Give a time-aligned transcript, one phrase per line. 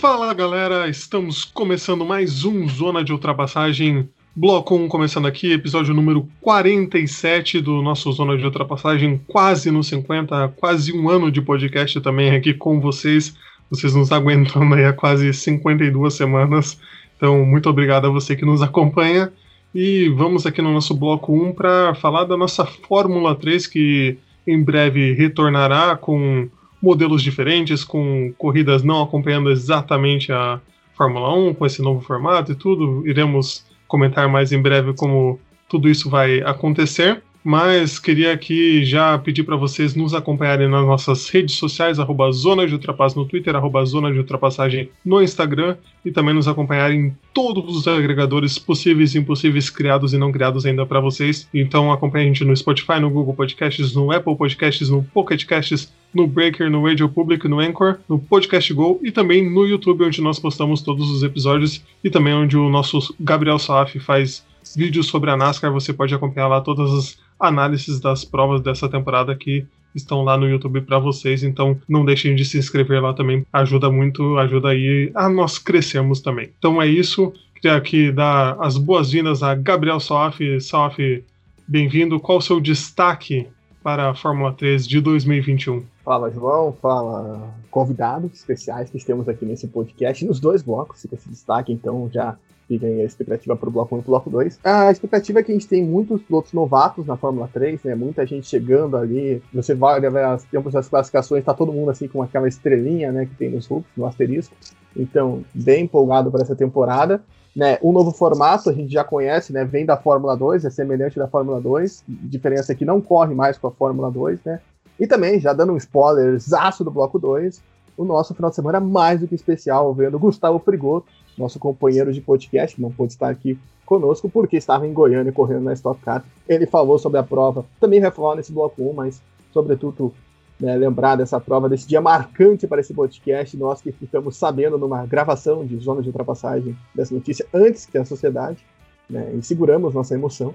[0.00, 6.26] Fala galera, estamos começando mais um Zona de Ultrapassagem, bloco 1 começando aqui, episódio número
[6.40, 12.34] 47 do nosso Zona de Ultrapassagem, quase no 50, quase um ano de podcast também
[12.34, 13.36] aqui com vocês,
[13.68, 16.80] vocês nos aguentando aí há quase 52 semanas,
[17.18, 19.30] então muito obrigado a você que nos acompanha,
[19.74, 24.62] e vamos aqui no nosso bloco 1 para falar da nossa Fórmula 3 que em
[24.62, 26.48] breve retornará com
[26.80, 30.60] modelos diferentes, com corridas não acompanhando exatamente a
[30.96, 33.06] Fórmula 1, com esse novo formato e tudo.
[33.06, 37.22] Iremos comentar mais em breve como tudo isso vai acontecer.
[37.42, 42.66] Mas queria aqui já pedir para vocês nos acompanharem nas nossas redes sociais, arroba Zona
[42.66, 47.16] de Ultrapass no Twitter, arroba Zona de Ultrapassagem no Instagram, e também nos acompanharem em
[47.32, 51.48] todos os agregadores possíveis e impossíveis, criados e não criados ainda para vocês.
[51.52, 55.92] Então acompanhe a gente no Spotify, no Google Podcasts, no Apple Podcasts, no Pocket Casts,
[56.12, 60.20] no Breaker, no Radio Public, no Anchor, no Podcast Go e também no YouTube, onde
[60.20, 64.44] nós postamos todos os episódios e também onde o nosso Gabriel Saf faz
[64.76, 65.72] vídeos sobre a NASCAR.
[65.72, 70.48] Você pode acompanhar lá todas as análises das provas dessa temporada que estão lá no
[70.48, 71.42] YouTube para vocês.
[71.42, 73.46] Então não deixem de se inscrever lá também.
[73.52, 76.50] Ajuda muito, ajuda aí a nós crescermos também.
[76.58, 77.32] Então é isso.
[77.54, 80.60] Queria aqui dar as boas-vindas a Gabriel Soaf.
[80.60, 81.24] Soaf,
[81.66, 82.18] bem-vindo.
[82.18, 83.46] Qual o seu destaque
[83.82, 85.84] para a Fórmula 3 de 2021?
[86.04, 86.72] Fala, João.
[86.80, 92.10] Fala, convidados especiais que temos aqui nesse podcast, nos dois blocos, fica esse destaque, então
[92.12, 92.36] já
[92.70, 94.60] fica a expectativa para o bloco 1 e o bloco 2.
[94.62, 97.96] A expectativa é que a gente tem muitos pilotos novatos na Fórmula 3, né?
[97.96, 99.42] Muita gente chegando ali.
[99.52, 103.26] Você vai ver as tempos das classificações, tá todo mundo assim com aquela estrelinha, né,
[103.26, 104.54] que tem nos hooks, no asterisco.
[104.96, 107.20] Então, bem empolgado para essa temporada.
[107.56, 111.18] Né, o novo formato a gente já conhece, né, vem da Fórmula 2, é semelhante
[111.18, 114.60] da Fórmula 2, diferença é que não corre mais com a Fórmula 2, né,
[115.00, 117.60] e também, já dando um spoiler zaço do bloco 2,
[117.96, 122.12] o nosso final de semana é mais do que especial, vendo Gustavo Frigoto, nosso companheiro
[122.12, 126.00] de podcast, que não pôde estar aqui conosco, porque estava em Goiânia correndo na Stock
[126.00, 126.24] Car.
[126.48, 130.14] Ele falou sobre a prova, também vai falar nesse bloco 1, mas sobretudo
[130.60, 135.06] né, lembrar dessa prova, desse dia marcante para esse podcast, nós que ficamos sabendo numa
[135.06, 138.64] gravação de zona de ultrapassagem dessa notícia antes que a sociedade,
[139.08, 140.54] né, e seguramos nossa emoção.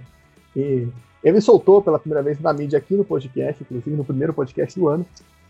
[0.56, 0.88] E
[1.24, 4.88] ele soltou pela primeira vez na mídia aqui no podcast, inclusive no primeiro podcast do
[4.88, 5.06] ano.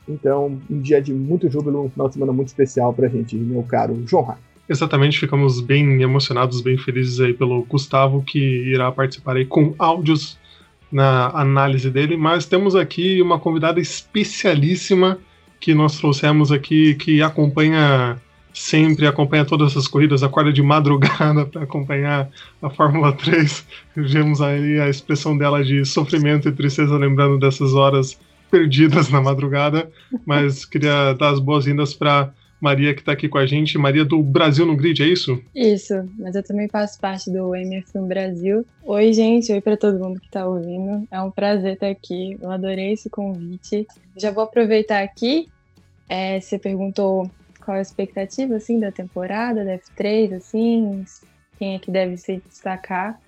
[0.08, 3.64] Então, um dia de muito júbilo, um de semana muito especial para a gente, meu
[3.64, 4.38] caro João Rai.
[4.68, 10.40] Exatamente, ficamos bem emocionados, bem felizes aí pelo Gustavo, que irá participar aí com áudios
[10.92, 15.20] na análise dele, mas temos aqui uma convidada especialíssima
[15.60, 18.20] que nós trouxemos aqui, que acompanha
[18.54, 22.30] sempre, acompanha todas as corridas, acorda de madrugada para acompanhar
[22.62, 23.66] a Fórmula 3.
[23.96, 28.18] Vemos aí a expressão dela de sofrimento e tristeza lembrando dessas horas
[28.50, 29.92] perdidas na madrugada,
[30.26, 32.32] mas queria dar as boas-vindas para
[32.66, 35.40] Maria que está aqui com a gente, Maria do Brasil no Grid, é isso?
[35.54, 38.66] Isso, mas eu também faço parte do MF1 Brasil.
[38.84, 41.08] Oi, gente, oi para todo mundo que está ouvindo.
[41.12, 43.86] É um prazer estar aqui, eu adorei esse convite.
[44.18, 45.48] Já vou aproveitar aqui,
[46.10, 47.30] é, você perguntou
[47.64, 51.06] qual a expectativa, assim, da temporada, da F3, assim,
[51.60, 53.20] quem é que deve se destacar.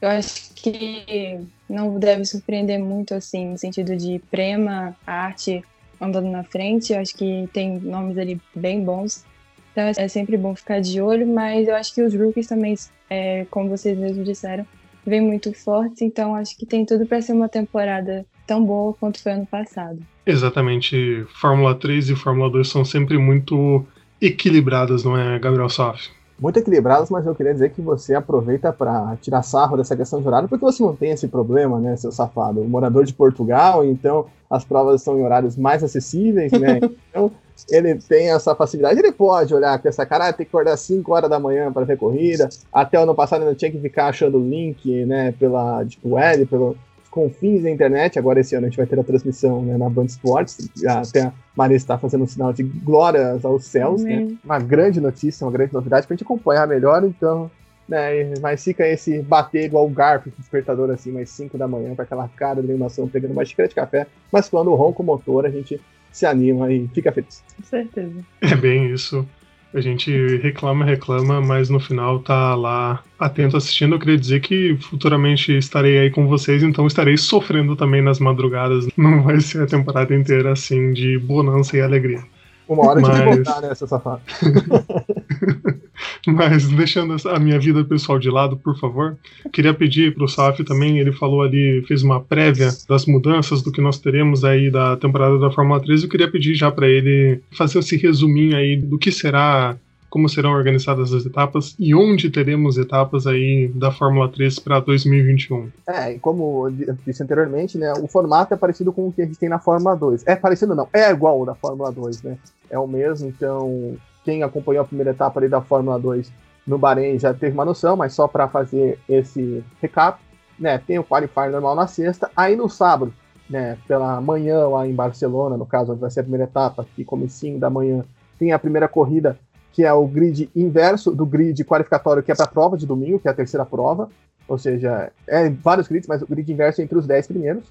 [0.00, 5.62] Eu acho que não deve surpreender muito, assim, no sentido de Prema, arte,
[6.00, 6.92] andando na frente.
[6.92, 9.24] Eu acho que tem nomes ali bem bons.
[9.72, 12.74] Então é sempre bom ficar de olho, mas eu acho que os rookies também,
[13.08, 14.66] é, como vocês mesmos disseram,
[15.06, 16.02] vêm muito fortes.
[16.02, 20.00] Então acho que tem tudo para ser uma temporada tão boa quanto foi ano passado.
[20.26, 21.24] Exatamente.
[21.40, 23.86] Fórmula 3 e Fórmula 2 são sempre muito
[24.20, 26.10] equilibradas, não é, Gabriel Saf?
[26.40, 30.28] Muito equilibradas, mas eu queria dizer que você aproveita para tirar sarro dessa questão de
[30.28, 32.62] horário, porque você não tem esse problema, né, seu safado?
[32.64, 36.80] Morador de Portugal, então as provas são em horários mais acessíveis, né?
[37.10, 37.32] Então
[37.68, 41.12] ele tem essa facilidade, ele pode olhar com essa cara, ah, tem que acordar 5
[41.12, 42.48] horas da manhã para ver corrida.
[42.72, 46.46] Até o ano passado ainda tinha que ficar achando o link, né, pela tipo web,
[46.46, 46.76] pelo
[47.10, 48.18] confins da internet.
[48.18, 50.70] Agora, esse ano, a gente vai ter a transmissão né, na Band Esportes.
[50.86, 54.02] Até a Maria está fazendo um sinal de glórias aos céus.
[54.02, 54.36] Né?
[54.44, 57.04] Uma grande notícia, uma grande novidade para a gente acompanhar melhor.
[57.04, 57.50] Então,
[57.88, 62.02] né, mas fica esse bater igual o garfo, despertador assim, mais 5 da manhã, com
[62.02, 64.06] aquela cara de animação, pegando uma xícara de café.
[64.30, 65.80] Mas quando o ronco motor, a gente
[66.12, 67.42] se anima e fica feliz.
[67.56, 68.24] Com certeza.
[68.40, 69.26] É bem isso.
[69.74, 73.94] A gente reclama, reclama, mas no final tá lá atento assistindo.
[73.94, 78.88] Eu queria dizer que futuramente estarei aí com vocês, então estarei sofrendo também nas madrugadas.
[78.96, 82.22] Não vai ser a temporada inteira assim de bonança e alegria.
[82.66, 84.20] Uma hora Mas- de voltar, né, seu safado?
[86.26, 89.16] Mas deixando a minha vida pessoal de lado, por favor,
[89.52, 93.80] queria pedir pro Saf também, ele falou ali, fez uma prévia das mudanças do que
[93.80, 97.78] nós teremos aí da temporada da Fórmula 3, eu queria pedir já para ele fazer
[97.78, 99.76] esse resuminho aí do que será,
[100.10, 105.68] como serão organizadas as etapas e onde teremos etapas aí da Fórmula 3 para 2021.
[105.86, 109.26] É, e como eu disse anteriormente, né, o formato é parecido com o que a
[109.26, 110.26] gente tem na Fórmula 2.
[110.26, 112.38] É parecido não, é igual ao da Fórmula 2, né?
[112.70, 113.96] É o mesmo, então
[114.28, 116.30] quem acompanhou a primeira etapa ali da Fórmula 2
[116.66, 120.20] no Bahrein já teve uma noção, mas só para fazer esse recap,
[120.58, 123.10] né, tem o qualifier normal na sexta, aí no sábado,
[123.48, 127.58] né, pela manhã lá em Barcelona, no caso, vai ser a primeira etapa, que comecinho
[127.58, 128.04] da manhã,
[128.38, 129.38] tem a primeira corrida,
[129.72, 133.18] que é o grid inverso do grid qualificatório que é para a prova de domingo,
[133.18, 134.10] que é a terceira prova,
[134.46, 137.64] ou seja, é vários grids, mas o grid inverso é entre os 10 primeiros.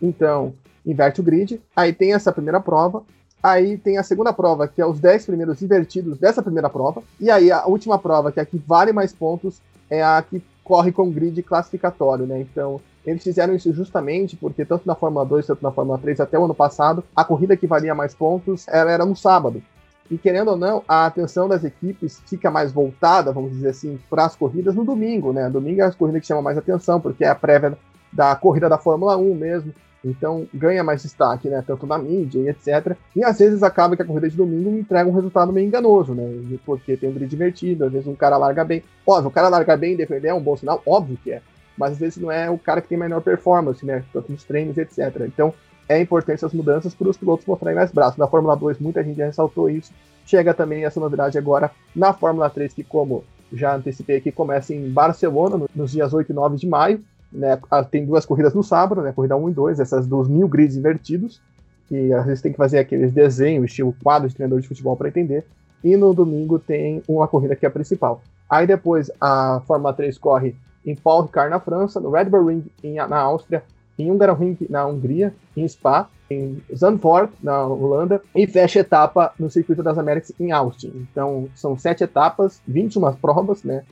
[0.00, 0.54] Então,
[0.86, 1.60] inverte o grid.
[1.76, 3.02] Aí tem essa primeira prova.
[3.42, 7.02] Aí tem a segunda prova, que é os 10 primeiros invertidos dessa primeira prova.
[7.18, 10.42] E aí a última prova, que é a que vale mais pontos, é a que
[10.62, 12.40] corre com grid classificatório, né?
[12.40, 16.38] Então, eles fizeram isso justamente porque tanto na Fórmula 2 quanto na Fórmula 3 até
[16.38, 19.62] o ano passado, a corrida que valia mais pontos ela era no sábado.
[20.10, 24.24] E querendo ou não, a atenção das equipes fica mais voltada, vamos dizer assim, para
[24.24, 25.48] as corridas no domingo, né?
[25.48, 27.78] Domingo é as corridas que chamam mais atenção, porque é a prévia
[28.12, 29.72] da corrida da Fórmula 1 mesmo.
[30.04, 31.62] Então ganha mais destaque, né?
[31.66, 32.96] Tanto na mídia e etc.
[33.14, 36.24] E às vezes acaba que a corrida de domingo entrega um resultado meio enganoso, né?
[36.64, 38.82] Porque tem um grid divertido, às vezes um cara larga bem.
[39.06, 41.42] Óbvio, o cara larga bem e defender é um bom sinal, óbvio que é.
[41.76, 44.02] Mas às vezes não é o cara que tem melhor performance, né?
[44.12, 44.98] Tanto nos treinos, etc.
[45.26, 45.52] Então
[45.88, 48.16] é importante essas mudanças para os pilotos mostrarem mais braços.
[48.18, 49.92] Na Fórmula 2, muita gente já ressaltou isso.
[50.24, 54.88] Chega também essa novidade agora na Fórmula 3, que, como já antecipei aqui, começa em
[54.88, 57.02] Barcelona, no- nos dias 8 e 9 de maio.
[57.32, 57.58] Né?
[57.90, 59.12] Tem duas corridas no sábado, né?
[59.12, 61.40] Corrida 1 e 2, essas dos mil grids invertidos.
[61.88, 65.08] Que às vezes tem que fazer aqueles desenhos, estilo quadro de treinador de futebol para
[65.08, 65.44] entender.
[65.82, 68.22] E no domingo tem uma corrida que é a principal.
[68.48, 70.54] Aí depois a Fórmula 3 corre
[70.84, 73.62] em Paul Ricard na França, no Red Bull Ring em- na Áustria,
[73.98, 79.50] em Hungaroring na Hungria, em Spa, em Zandvoort na Holanda e fecha a etapa no
[79.50, 80.92] Circuito das Américas em Austin.
[81.10, 83.82] Então são sete etapas, 21 provas, né,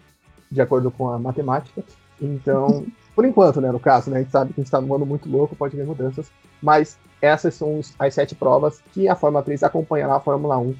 [0.50, 1.82] de acordo com a matemática.
[2.20, 2.86] Então,
[3.18, 5.04] por enquanto, né, no caso, né, a gente sabe que a gente está num ano
[5.04, 6.30] muito louco, pode haver mudanças,
[6.62, 10.72] mas essas são as sete provas que a Fórmula 3 acompanhará a Fórmula 1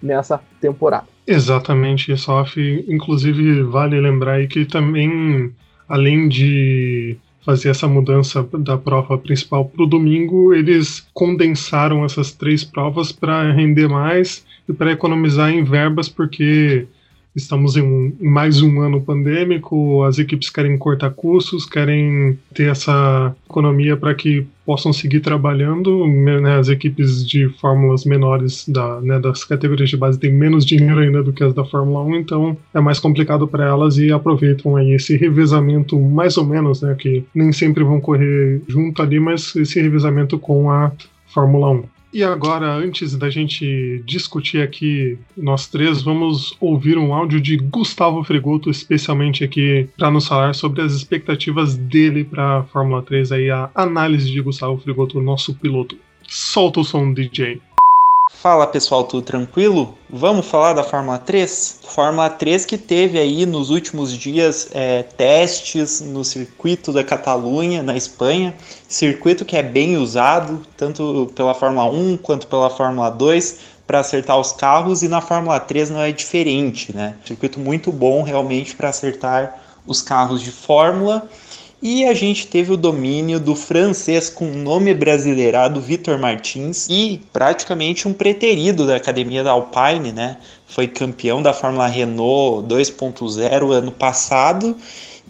[0.00, 1.08] nessa temporada.
[1.26, 2.56] Exatamente, Sof.
[2.86, 5.52] Inclusive, vale lembrar aí que também,
[5.88, 12.62] além de fazer essa mudança da prova principal para o domingo, eles condensaram essas três
[12.62, 16.86] provas para render mais e para economizar em verbas, porque
[17.34, 22.70] estamos em, um- em mais um ano pandêmico, as equipes querem cortar custos, querem ter
[22.70, 26.06] essa economia para que possam seguir trabalhando.
[26.06, 31.00] né, as equipes de fórmulas menores da, né, das categorias de base têm menos dinheiro
[31.00, 34.76] ainda do que as da Fórmula 1, então é mais complicado para elas e aproveitam
[34.76, 39.54] aí esse revezamento, mais ou menos, né, que nem sempre vão correr junto ali, mas
[39.56, 40.92] esse revezamento com a
[41.32, 41.84] Fórmula 1.
[42.12, 48.24] E agora, antes da gente discutir aqui, nós três, vamos ouvir um áudio de Gustavo
[48.24, 53.48] Fregoto, especialmente aqui para nos falar sobre as expectativas dele para a Fórmula 3, aí
[53.48, 55.96] a análise de Gustavo Fregoto, nosso piloto.
[56.26, 57.60] Solta o som, DJ.
[58.42, 59.98] Fala pessoal, tudo tranquilo?
[60.08, 61.80] Vamos falar da Fórmula 3?
[61.84, 67.94] Fórmula 3 que teve aí nos últimos dias é, testes no circuito da Catalunha, na
[67.94, 68.54] Espanha.
[68.88, 74.40] Circuito que é bem usado, tanto pela Fórmula 1 quanto pela Fórmula 2, para acertar
[74.40, 77.16] os carros, e na Fórmula 3 não é diferente, né?
[77.26, 81.28] Circuito muito bom realmente para acertar os carros de Fórmula.
[81.82, 88.06] E a gente teve o domínio do francês com nome brasileirado Vitor Martins e praticamente
[88.06, 90.36] um preterido da academia da Alpine, né?
[90.66, 94.76] Foi campeão da Fórmula Renault 2.0 ano passado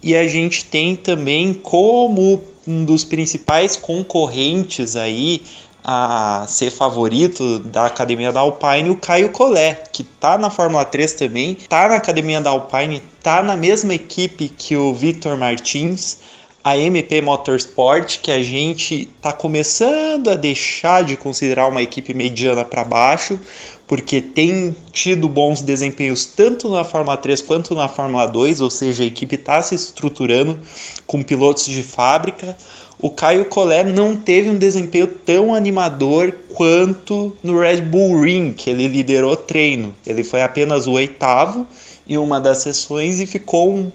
[0.03, 5.43] e a gente tem também como um dos principais concorrentes aí
[5.83, 11.13] a ser favorito da academia da Alpine, o Caio Collet, que tá na Fórmula 3
[11.13, 16.19] também, tá na academia da Alpine, tá na mesma equipe que o Victor Martins,
[16.63, 22.63] a MP Motorsport, que a gente está começando a deixar de considerar uma equipe mediana
[22.63, 23.39] para baixo,
[23.87, 29.03] porque tem tido bons desempenhos tanto na Fórmula 3 quanto na Fórmula 2, ou seja,
[29.03, 30.59] a equipe está se estruturando
[31.07, 32.55] com pilotos de fábrica.
[32.99, 38.69] o Caio Collet não teve um desempenho tão animador quanto no Red Bull Ring, que
[38.69, 39.95] ele liderou treino.
[40.05, 41.65] Ele foi apenas o oitavo
[42.07, 43.91] em uma das sessões e ficou um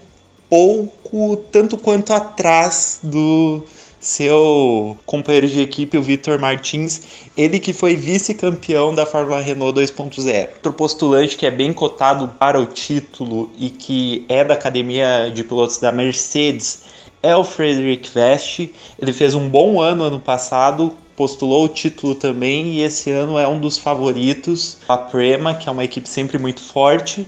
[0.49, 3.63] pouco, tanto quanto atrás do
[4.01, 7.03] seu companheiro de equipe, o Vitor Martins,
[7.37, 10.49] ele que foi vice-campeão da Fórmula Renault 2.0.
[10.55, 15.43] Outro postulante que é bem cotado para o título e que é da academia de
[15.43, 16.83] pilotos da Mercedes
[17.23, 18.69] é o Frederick Vest.
[18.99, 23.49] Ele fez um bom ano ano passado, postulou o título também e esse ano é
[23.49, 24.79] um dos favoritos.
[24.89, 27.27] A Prema, que é uma equipe sempre muito forte,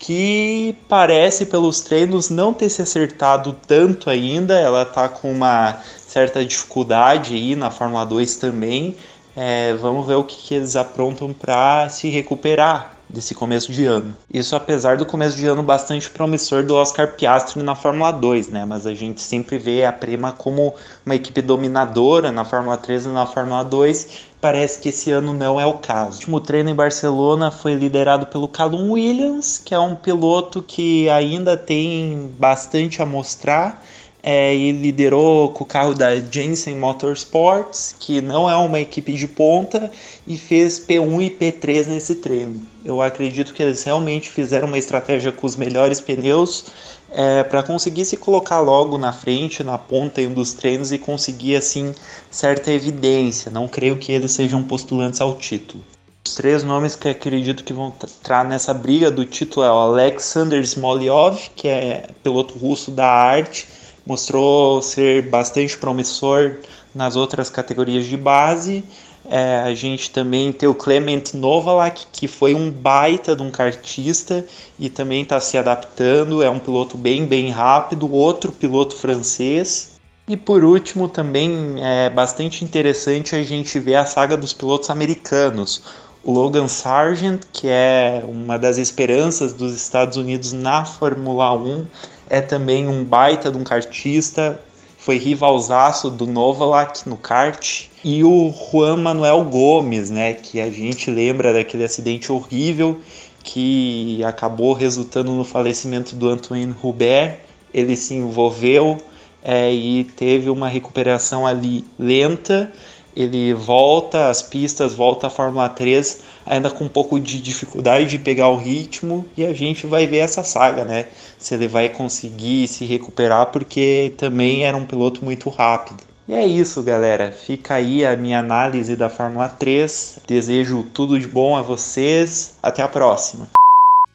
[0.00, 4.58] que parece pelos treinos não ter se acertado tanto ainda.
[4.58, 8.96] Ela está com uma certa dificuldade aí na Fórmula 2 também.
[9.36, 14.16] É, vamos ver o que, que eles aprontam para se recuperar desse começo de ano.
[14.32, 18.64] Isso apesar do começo de ano bastante promissor do Oscar Piastri na Fórmula 2, né?
[18.64, 20.74] Mas a gente sempre vê a Prema como
[21.04, 24.30] uma equipe dominadora na Fórmula 3 e na Fórmula 2.
[24.40, 26.12] Parece que esse ano não é o caso.
[26.12, 31.10] O último treino em Barcelona foi liderado pelo Callum Williams, que é um piloto que
[31.10, 33.84] ainda tem bastante a mostrar
[34.22, 39.26] é, e liderou com o carro da Jensen Motorsports, que não é uma equipe de
[39.26, 39.90] ponta,
[40.26, 42.60] e fez P1 e P3 nesse treino.
[42.84, 46.66] Eu acredito que eles realmente fizeram uma estratégia com os melhores pneus
[47.12, 50.98] é, para conseguir se colocar logo na frente, na ponta em um dos treinos e
[50.98, 51.94] conseguir assim
[52.30, 53.50] certa evidência.
[53.50, 55.82] Não creio que eles sejam postulantes ao título.
[56.26, 60.62] Os três nomes que acredito que vão entrar nessa briga do título é o Alexander
[60.62, 63.66] Smolyov, que é piloto russo da arte,
[64.10, 66.56] mostrou ser bastante promissor
[66.92, 68.82] nas outras categorias de base.
[69.28, 74.44] É, a gente também tem o Clement Novalak, que foi um baita de um kartista
[74.76, 76.42] e também está se adaptando.
[76.42, 78.12] É um piloto bem, bem rápido.
[78.12, 79.92] Outro piloto francês.
[80.26, 85.84] E por último, também é bastante interessante a gente ver a saga dos pilotos americanos.
[86.24, 91.86] O Logan Sargent, que é uma das esperanças dos Estados Unidos na Fórmula 1,
[92.30, 94.58] é também um baita de um kartista,
[94.96, 97.86] foi rivalzaço do Novalak no kart.
[98.04, 103.00] E o Juan Manuel Gomes, né, que a gente lembra daquele acidente horrível
[103.42, 107.38] que acabou resultando no falecimento do Antoine Hubert.
[107.74, 108.98] Ele se envolveu
[109.42, 112.70] é, e teve uma recuperação ali lenta.
[113.16, 118.18] Ele volta às pistas, volta à Fórmula 3, ainda com um pouco de dificuldade de
[118.18, 121.06] pegar o ritmo, e a gente vai ver essa saga, né?
[121.38, 126.02] Se ele vai conseguir se recuperar, porque também era um piloto muito rápido.
[126.26, 127.30] E é isso, galera.
[127.30, 130.22] Fica aí a minha análise da Fórmula 3.
[130.26, 132.58] Desejo tudo de bom a vocês.
[132.60, 133.48] Até a próxima.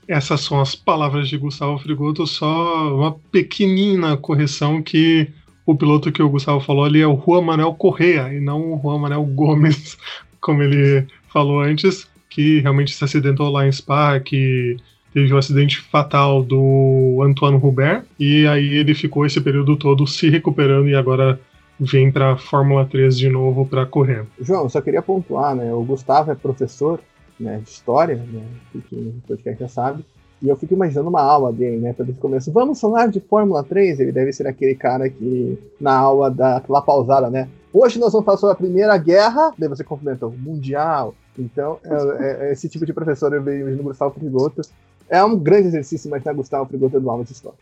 [0.05, 5.29] Essas são as palavras de Gustavo Frigoto, só uma pequenina correção que
[5.65, 8.79] o piloto que o Gustavo falou ali é o Juan Manuel Correa e não o
[8.79, 9.97] Juan Manuel Gomes,
[10.39, 14.75] como ele falou antes, que realmente se acidentou lá em Spa, que
[15.13, 20.05] teve o um acidente fatal do Antoine Hubert, e aí ele ficou esse período todo
[20.05, 21.39] se recuperando e agora
[21.79, 24.25] vem para a Fórmula 3 de novo para correr.
[24.41, 25.73] João, só queria pontuar, né?
[25.73, 26.99] O Gustavo é professor
[27.39, 28.43] né, de história, né?
[28.73, 30.05] Que o podcast já sabe.
[30.41, 31.95] E eu fico imaginando uma aula dele, né?
[31.97, 34.01] Esse começo, vamos falar de Fórmula 3?
[34.01, 37.47] Ele deve ser aquele cara que, na aula da lá pausada, né?
[37.71, 41.15] Hoje nós vamos falar sobre a Primeira Guerra, daí você o Mundial.
[41.37, 44.61] Então, é, é, é esse tipo de professor eu vejo no Gustavo Frigoto.
[45.09, 47.57] É um grande exercício imaginar Gustavo Frigoto dando aula de história.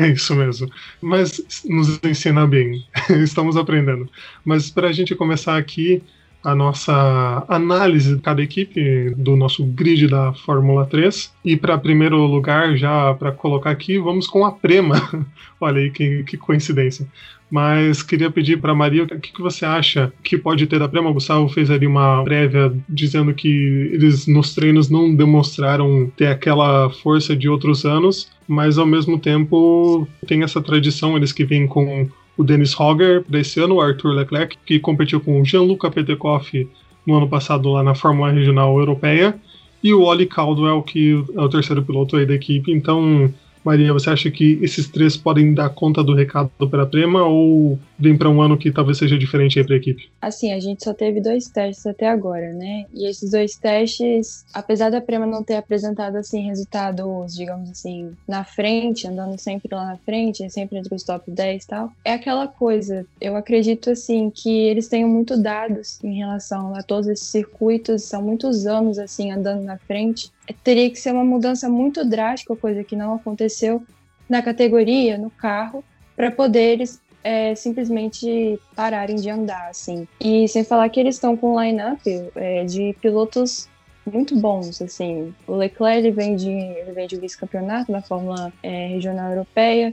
[0.00, 0.68] É isso mesmo.
[1.00, 2.84] Mas nos ensina bem.
[3.22, 4.08] Estamos aprendendo.
[4.44, 6.02] Mas para a gente começar aqui,
[6.46, 11.34] a nossa análise de cada equipe do nosso grid da Fórmula 3.
[11.44, 15.26] E para primeiro lugar, já para colocar aqui, vamos com a Prema.
[15.60, 17.04] Olha aí que, que coincidência.
[17.50, 21.10] Mas queria pedir para Maria o que, que você acha que pode ter da Prema.
[21.10, 26.90] O Gustavo fez ali uma prévia dizendo que eles nos treinos não demonstraram ter aquela
[26.90, 32.08] força de outros anos, mas ao mesmo tempo tem essa tradição, eles que vêm com
[32.36, 36.68] o Dennis Hogger desse ano, o Arthur Leclerc, que competiu com o Gianluca Petekoff
[37.06, 39.38] no ano passado lá na Fórmula Regional Europeia,
[39.82, 42.72] e o Oli Caldwell, que é o terceiro piloto aí da equipe.
[42.72, 43.32] Então,
[43.66, 47.76] Maria, você acha que esses três podem dar conta do recado para a Prema ou
[47.98, 50.10] vem para um ano que talvez seja diferente aí para a equipe?
[50.20, 52.86] Assim, a gente só teve dois testes até agora, né?
[52.94, 58.44] E esses dois testes, apesar da Prema não ter apresentado assim resultados, digamos assim, na
[58.44, 62.46] frente, andando sempre lá na frente, sempre entre os top 10 e tal, é aquela
[62.46, 63.06] coisa.
[63.20, 68.22] Eu acredito assim que eles tenham muito dados em relação a todos esses circuitos, são
[68.22, 70.30] muitos anos assim andando na frente
[70.62, 73.82] teria que ser uma mudança muito drástica, coisa que não aconteceu
[74.28, 75.84] na categoria, no carro,
[76.14, 80.06] para poder eles é, simplesmente pararem de andar, assim.
[80.20, 82.00] E sem falar que eles estão com um line-up
[82.36, 83.68] é, de pilotos
[84.06, 85.34] muito bons, assim.
[85.44, 86.54] O Leclerc ele vem de,
[86.94, 89.92] vem de vice-campeonato na Fórmula é, Regional Europeia.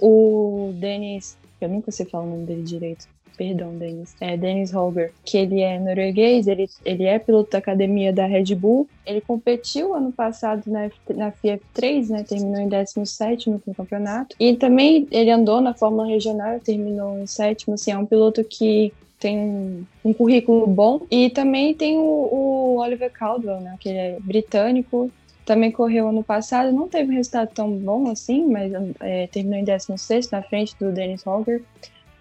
[0.00, 3.06] O Denis, eu nunca sei falar o nome dele direito.
[3.42, 4.14] Perdão, Denis.
[4.20, 8.54] É Dennis Holger, que ele é norueguês, ele, ele é piloto da academia da Red
[8.54, 8.88] Bull.
[9.04, 12.22] Ele competiu ano passado na, na FF3, né?
[12.22, 14.36] Terminou em 17 no campeonato.
[14.38, 17.74] E também ele andou na Fórmula Regional, terminou em sétimo.
[17.74, 21.00] Assim, é um piloto que tem um, um currículo bom.
[21.10, 23.76] E também tem o, o Oliver Caldwell, né?
[23.80, 25.10] Que ele é britânico,
[25.44, 29.64] também correu ano passado, não teve um resultado tão bom assim, mas é, terminou em
[29.64, 31.60] 16 na frente do Dennis Holger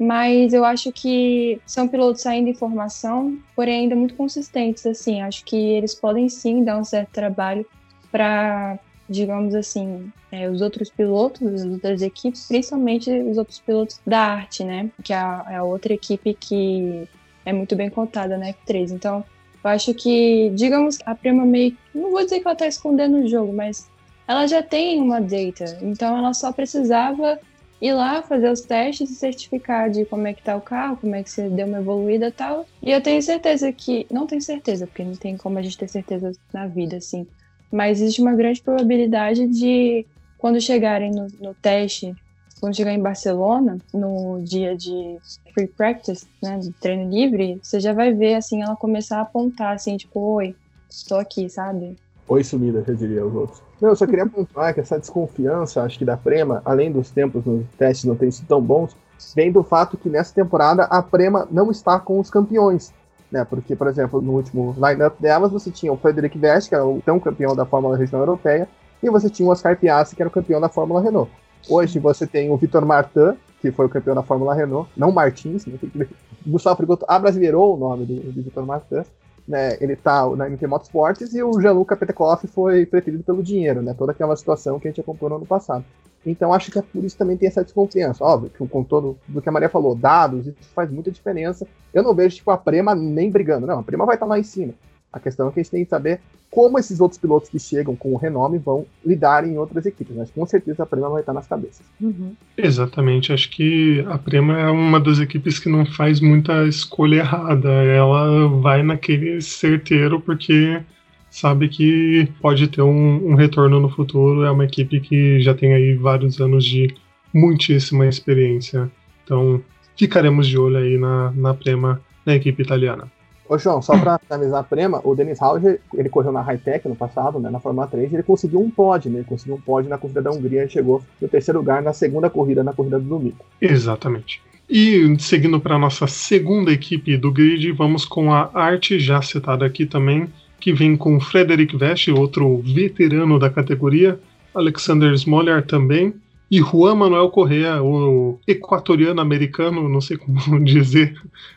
[0.02, 5.46] mas eu acho que são pilotos ainda em formação, porém ainda muito consistentes, assim, acho
[5.46, 7.64] que eles podem sim dar um certo trabalho
[8.12, 14.22] para, digamos assim, é, os outros pilotos, as outras equipes, principalmente os outros pilotos da
[14.22, 17.08] arte, né, que é a, é a outra equipe que
[17.46, 19.24] é muito bem contada na F3, então
[19.64, 23.28] eu acho que, digamos, a Prema meio, não vou dizer que ela está escondendo o
[23.28, 23.88] jogo, mas
[24.28, 27.40] ela já tem uma data, então ela só precisava
[27.82, 31.16] ir lá fazer os testes e certificar de como é que tá o carro, como
[31.16, 32.66] é que você deu uma evoluída e tal.
[32.82, 34.06] E eu tenho certeza que.
[34.12, 37.26] Não tenho certeza, porque não tem como a gente ter certeza na vida, assim.
[37.72, 40.06] Mas existe uma grande probabilidade de,
[40.38, 42.14] quando chegarem no, no teste,
[42.60, 45.18] quando chegar em Barcelona, no dia de
[45.54, 49.74] free practice, né, de treino livre, você já vai ver, assim, ela começar a apontar,
[49.74, 50.56] assim, tipo, oi,
[50.90, 51.96] estou aqui, sabe?
[52.28, 53.71] Oi, sumida, eu diria os outros.
[53.82, 57.44] Não, eu só queria pontuar que essa desconfiança, acho que da Prema, além dos tempos
[57.44, 58.96] nos testes não terem sido tão bons,
[59.36, 62.94] vem do fato que nessa temporada a Prema não está com os campeões.
[63.32, 63.44] Né?
[63.44, 67.02] Porque, por exemplo, no último lineup delas, você tinha o Frederic Vest, que era o
[67.04, 68.70] tão campeão da Fórmula Regional Europeia,
[69.02, 71.32] e você tinha o Oscar Piastri, que era o campeão da Fórmula Renault.
[71.68, 75.66] Hoje você tem o Vitor Martin, que foi o campeão da Fórmula Renault, não Martins,
[75.66, 75.80] né?
[76.46, 79.04] Gustavo Frigoto abrasileirou o nome do, do Vitor Martin,
[79.48, 83.94] né, ele tá na MT Motorsports e o Gianluca Petekoff foi preferido pelo dinheiro, né?
[83.98, 85.84] Toda aquela situação que a gente acompanhou no ano passado.
[86.26, 88.24] Então acho que é por isso também tem essa desconfiança.
[88.24, 91.68] Óbvio, que com todo do que a Maria falou, dados, isso faz muita diferença.
[91.94, 93.66] Eu não vejo, tipo, a Prema nem brigando.
[93.66, 94.74] Não, a Prema vai estar lá em cima.
[95.12, 97.96] A questão é que a gente tem que saber como esses outros pilotos que chegam
[97.96, 100.14] com o renome vão lidar em outras equipes.
[100.14, 101.86] Mas com certeza a Prema vai estar nas cabeças.
[102.00, 102.36] Uhum.
[102.58, 103.32] Exatamente.
[103.32, 107.70] Acho que a Prema é uma das equipes que não faz muita escolha errada.
[107.70, 110.82] Ela vai naquele certeiro porque
[111.30, 114.44] sabe que pode ter um, um retorno no futuro.
[114.44, 116.94] É uma equipe que já tem aí vários anos de
[117.34, 118.92] muitíssima experiência.
[119.24, 119.64] Então
[119.96, 123.10] ficaremos de olho aí na, na Prema, na equipe italiana.
[123.52, 126.96] Ô, João, só pra finalizar a prema, o Dennis Hauger, ele correu na Hightech no
[126.96, 129.90] passado, né, na Fórmula 3, e ele conseguiu um pódio, né, ele conseguiu um pódio
[129.90, 133.04] na corrida da Hungria e chegou no terceiro lugar na segunda corrida, na corrida do
[133.04, 133.44] domingo.
[133.60, 134.42] Exatamente.
[134.70, 139.86] E seguindo para nossa segunda equipe do grid, vamos com a Arte, já citada aqui
[139.86, 144.18] também, que vem com Frederic Vest, outro veterano da categoria,
[144.56, 146.14] Alexander Smoller também,
[146.52, 151.16] e Juan Manuel Correa, o equatoriano-americano, não sei como dizer,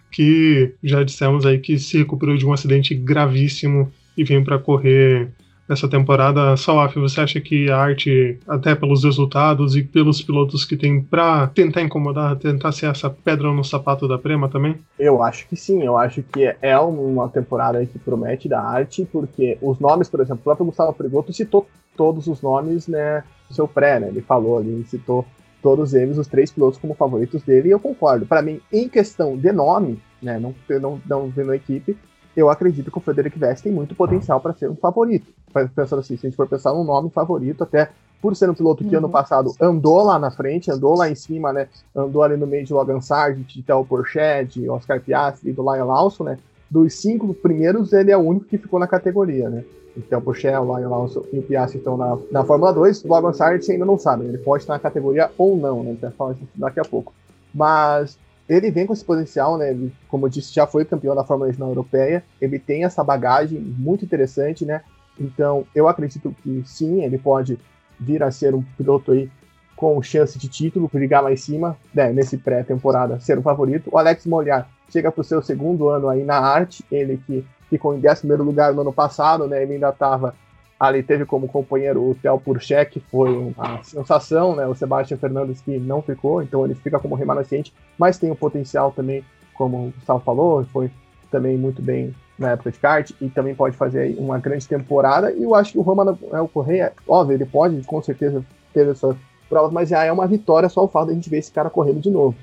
[0.08, 5.32] que já dissemos aí que se recuperou de um acidente gravíssimo e vem para correr
[5.68, 6.56] nessa temporada.
[6.56, 11.48] Salaf, você acha que a arte, até pelos resultados e pelos pilotos que tem para
[11.48, 14.76] tentar incomodar, tentar ser essa pedra no sapato da Prema também?
[14.96, 19.58] Eu acho que sim, eu acho que é uma temporada que promete da arte, porque
[19.60, 23.22] os nomes, por exemplo, o próprio Gustavo Frigoto citou todos os nomes, né,
[23.54, 25.24] seu pré, né, ele falou ali, ele citou
[25.62, 28.26] todos eles, os três pilotos, como favoritos dele, e eu concordo.
[28.26, 31.96] Para mim, em questão de nome, né, não, não, não vendo a equipe,
[32.36, 35.32] eu acredito que o Frederic Vest tem muito potencial para ser um favorito.
[35.74, 37.90] Pensando assim, se a gente for pensar num nome favorito, até
[38.20, 38.98] por ser um piloto que uhum.
[38.98, 41.68] ano passado andou lá na frente, andou lá em cima, né?
[41.94, 45.84] Andou ali no meio de Logan Sargent, de Theo Porchet, de Oscar Piastri do Lyle
[45.84, 46.38] Lawson, né?
[46.74, 49.62] Dos cinco primeiros, ele é o único que ficou na categoria, né?
[49.96, 53.04] Então, Pochel, o Lion Lawson e o Piastri estão na, na Fórmula 2.
[53.04, 55.90] O Logan Sargent ainda não sabe, ele pode estar na categoria ou não, né?
[55.90, 57.14] A gente vai falar isso daqui a pouco.
[57.54, 59.70] Mas ele vem com esse potencial, né?
[59.70, 62.24] Ele, como eu disse, já foi campeão da Fórmula Regional Europeia.
[62.40, 64.82] Ele tem essa bagagem muito interessante, né?
[65.16, 67.56] Então, eu acredito que sim, ele pode
[68.00, 69.30] vir a ser um piloto aí
[69.76, 73.90] com chance de título, brigar lá em cima, né, nesse pré-temporada, ser o favorito.
[73.92, 77.94] O Alex Molhar chega para o seu segundo ano aí na arte, ele que ficou
[77.94, 79.62] em 11 lugar no ano passado, né?
[79.62, 80.34] Ele ainda estava
[80.78, 84.66] ali, teve como companheiro o Theo Purcher, que foi uma sensação, né?
[84.66, 88.92] O Sebastian Fernandes que não ficou, então ele fica como remanescente, mas tem o potencial
[88.92, 90.90] também, como o Gustavo falou, foi
[91.30, 95.32] também muito bem na época de kart e também pode fazer uma grande temporada.
[95.32, 98.88] E eu acho que o Roman é o Correia, óbvio, ele pode com certeza ter
[98.88, 99.16] essas
[99.48, 101.70] provas, mas já é uma vitória só o fato de a gente ver esse cara
[101.70, 102.34] correndo de novo.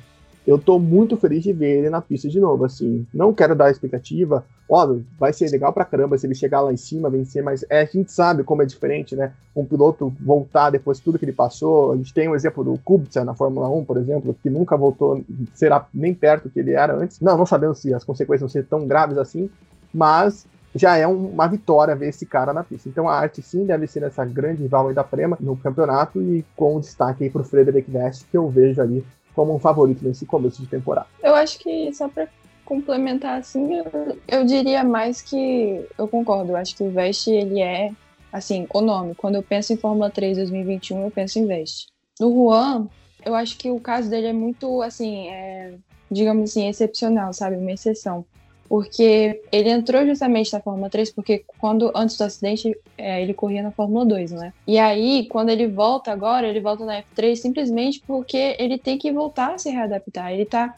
[0.46, 3.06] Eu tô muito feliz de ver ele na pista de novo, assim.
[3.14, 6.78] Não quero dar expectativa, ó, vai ser legal pra caramba se ele chegar lá em
[6.78, 9.34] cima, vencer, mas é, a gente sabe como é diferente, né?
[9.56, 11.92] Um piloto voltar depois de tudo que ele passou.
[11.94, 14.76] A gente tem o um exemplo do Kubica na Fórmula 1, por exemplo, que nunca
[14.76, 15.24] voltou,
[15.54, 17.20] será nem perto do que ele era antes.
[17.20, 19.50] Não, não sabemos se as consequências vão ser tão graves assim,
[19.94, 22.90] mas já é um, uma vitória ver esse cara na pista.
[22.90, 26.80] Então a arte sim deve ser essa grande rival da Prema no campeonato e com
[26.80, 30.68] destaque aí pro Frederic Vest, que eu vejo ali como um favorito nesse começo de
[30.68, 31.08] temporada.
[31.24, 32.28] Eu acho que só para
[32.66, 36.52] complementar assim, eu, eu, diria mais que eu concordo.
[36.52, 37.92] Eu acho que o Vest ele é
[38.32, 39.16] assim, o nome.
[39.16, 41.88] Quando eu penso em Fórmula 3 2021, eu penso em Vest.
[42.20, 42.88] No Juan,
[43.26, 45.74] eu acho que o caso dele é muito assim, é,
[46.10, 47.58] digamos assim, excepcional, sabe?
[47.58, 48.26] Uma exceção
[48.72, 53.62] porque ele entrou justamente na Fórmula 3 porque quando antes do acidente é, ele corria
[53.62, 54.54] na Fórmula 2, né?
[54.66, 59.12] E aí, quando ele volta agora, ele volta na F3 simplesmente porque ele tem que
[59.12, 60.32] voltar a se readaptar.
[60.32, 60.74] Ele tá,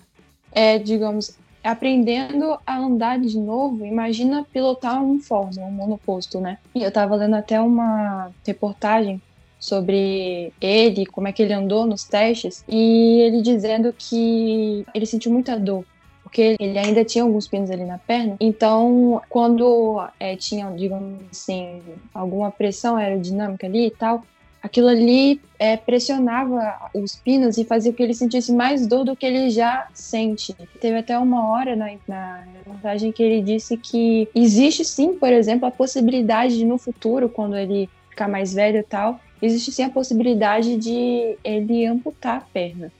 [0.51, 3.86] é, digamos, aprendendo a andar de novo.
[3.86, 6.58] Imagina pilotar um Fórmula, um monoposto, né?
[6.73, 9.21] E eu tava lendo até uma reportagem
[9.60, 15.32] sobre ele, como é que ele andou nos testes, e ele dizendo que ele sentiu
[15.32, 15.86] muita dor
[16.34, 18.36] porque ele ainda tinha alguns pinos ali na perna.
[18.39, 21.80] Então, quando é, tinha, digamos assim,
[22.12, 24.24] alguma pressão aerodinâmica ali e tal,
[24.60, 29.15] aquilo ali é, pressionava os pinos e fazia com que ele sentisse mais dor do
[29.15, 30.56] que ele já sente.
[30.82, 35.67] Teve até uma hora na, na reportagem que ele disse que existe sim, por exemplo,
[35.67, 39.89] a possibilidade de no futuro, quando ele ficar mais velho e tal, existe sim a
[39.91, 42.91] possibilidade de ele amputar a perna.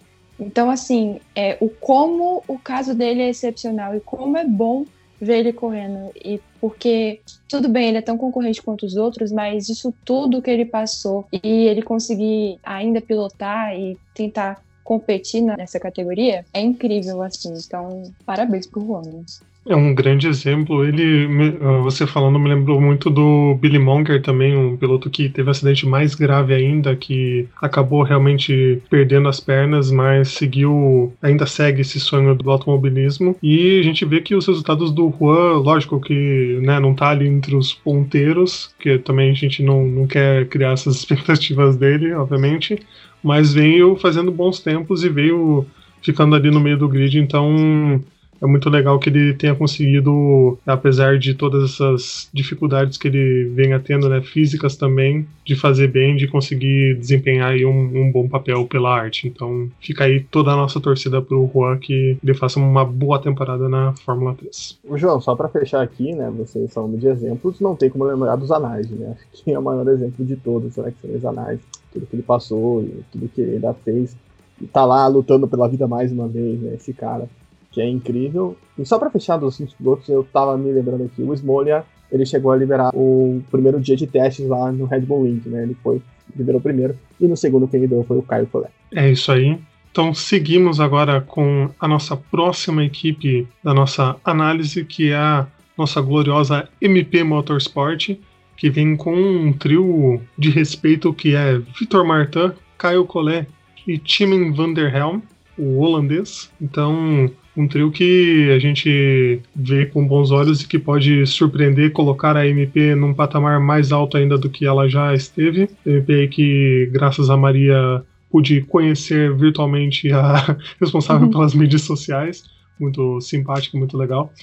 [0.46, 4.86] Então, assim, é, o como o caso dele é excepcional e como é bom
[5.20, 6.12] ver ele correndo.
[6.16, 10.50] E porque, tudo bem, ele é tão concorrente quanto os outros, mas isso tudo que
[10.50, 17.54] ele passou e ele conseguir ainda pilotar e tentar competir nessa categoria é incrível, assim.
[17.54, 19.24] Então, parabéns pro Juan.
[19.66, 20.84] É um grande exemplo.
[20.84, 25.48] Ele, ah, você falando, me lembrou muito do Billy Monger também, um piloto que teve
[25.48, 31.82] um acidente mais grave ainda, que acabou realmente perdendo as pernas, mas seguiu, ainda segue
[31.82, 33.36] esse sonho do automobilismo.
[33.42, 37.28] E a gente vê que os resultados do Juan, lógico que né, não tá ali
[37.28, 42.78] entre os ponteiros, que também a gente não, não quer criar essas expectativas dele, obviamente,
[43.24, 45.66] mas veio fazendo bons tempos e veio
[46.02, 48.04] ficando ali no meio do grid, então
[48.44, 53.80] é muito legal que ele tenha conseguido, apesar de todas essas dificuldades que ele venha
[53.80, 58.94] tendo, né, físicas também, de fazer bem, de conseguir desempenhar um, um bom papel pela
[58.94, 59.30] arte.
[59.30, 63.70] Então fica aí toda a nossa torcida pro Juan que ele faça uma boa temporada
[63.70, 64.80] na Fórmula 3.
[64.84, 68.36] O João, só para fechar aqui, né, vocês falando de exemplos, não tem como lembrar
[68.36, 69.16] dos anais, né?
[69.32, 71.62] Que é o maior exemplo de todos, será que são os anais?
[71.94, 74.18] Tudo que ele passou, tudo que ele ainda fez.
[74.62, 76.74] E tá lá lutando pela vida mais uma vez, né?
[76.76, 77.30] Esse cara
[77.74, 78.56] que é incrível.
[78.78, 82.26] E só para fechar dos assuntos pilotos, eu tava me lembrando aqui, o Smolha, ele
[82.26, 85.64] chegou a liberar o primeiro dia de testes lá no Red Bull Ring, né?
[85.64, 86.02] Ele foi,
[86.36, 88.72] liberou primeiro, e no segundo quem deu foi o Caio Collet.
[88.94, 89.60] É isso aí.
[89.92, 96.02] Então seguimos agora com a nossa próxima equipe da nossa análise, que é a nossa
[96.02, 98.16] gloriosa MP Motorsport,
[98.56, 103.48] que vem com um trio de respeito que é Vitor Martin, Caio Collet
[103.88, 105.20] e Timen van der Helm,
[105.58, 106.52] o holandês.
[106.62, 112.36] Então, um trio que a gente vê com bons olhos e que pode surpreender, colocar
[112.36, 115.70] a MP num patamar mais alto ainda do que ela já esteve.
[115.86, 121.32] MP que, graças a Maria, pude conhecer virtualmente a responsável uhum.
[121.32, 122.44] pelas mídias sociais.
[122.80, 124.34] Muito simpática, muito legal.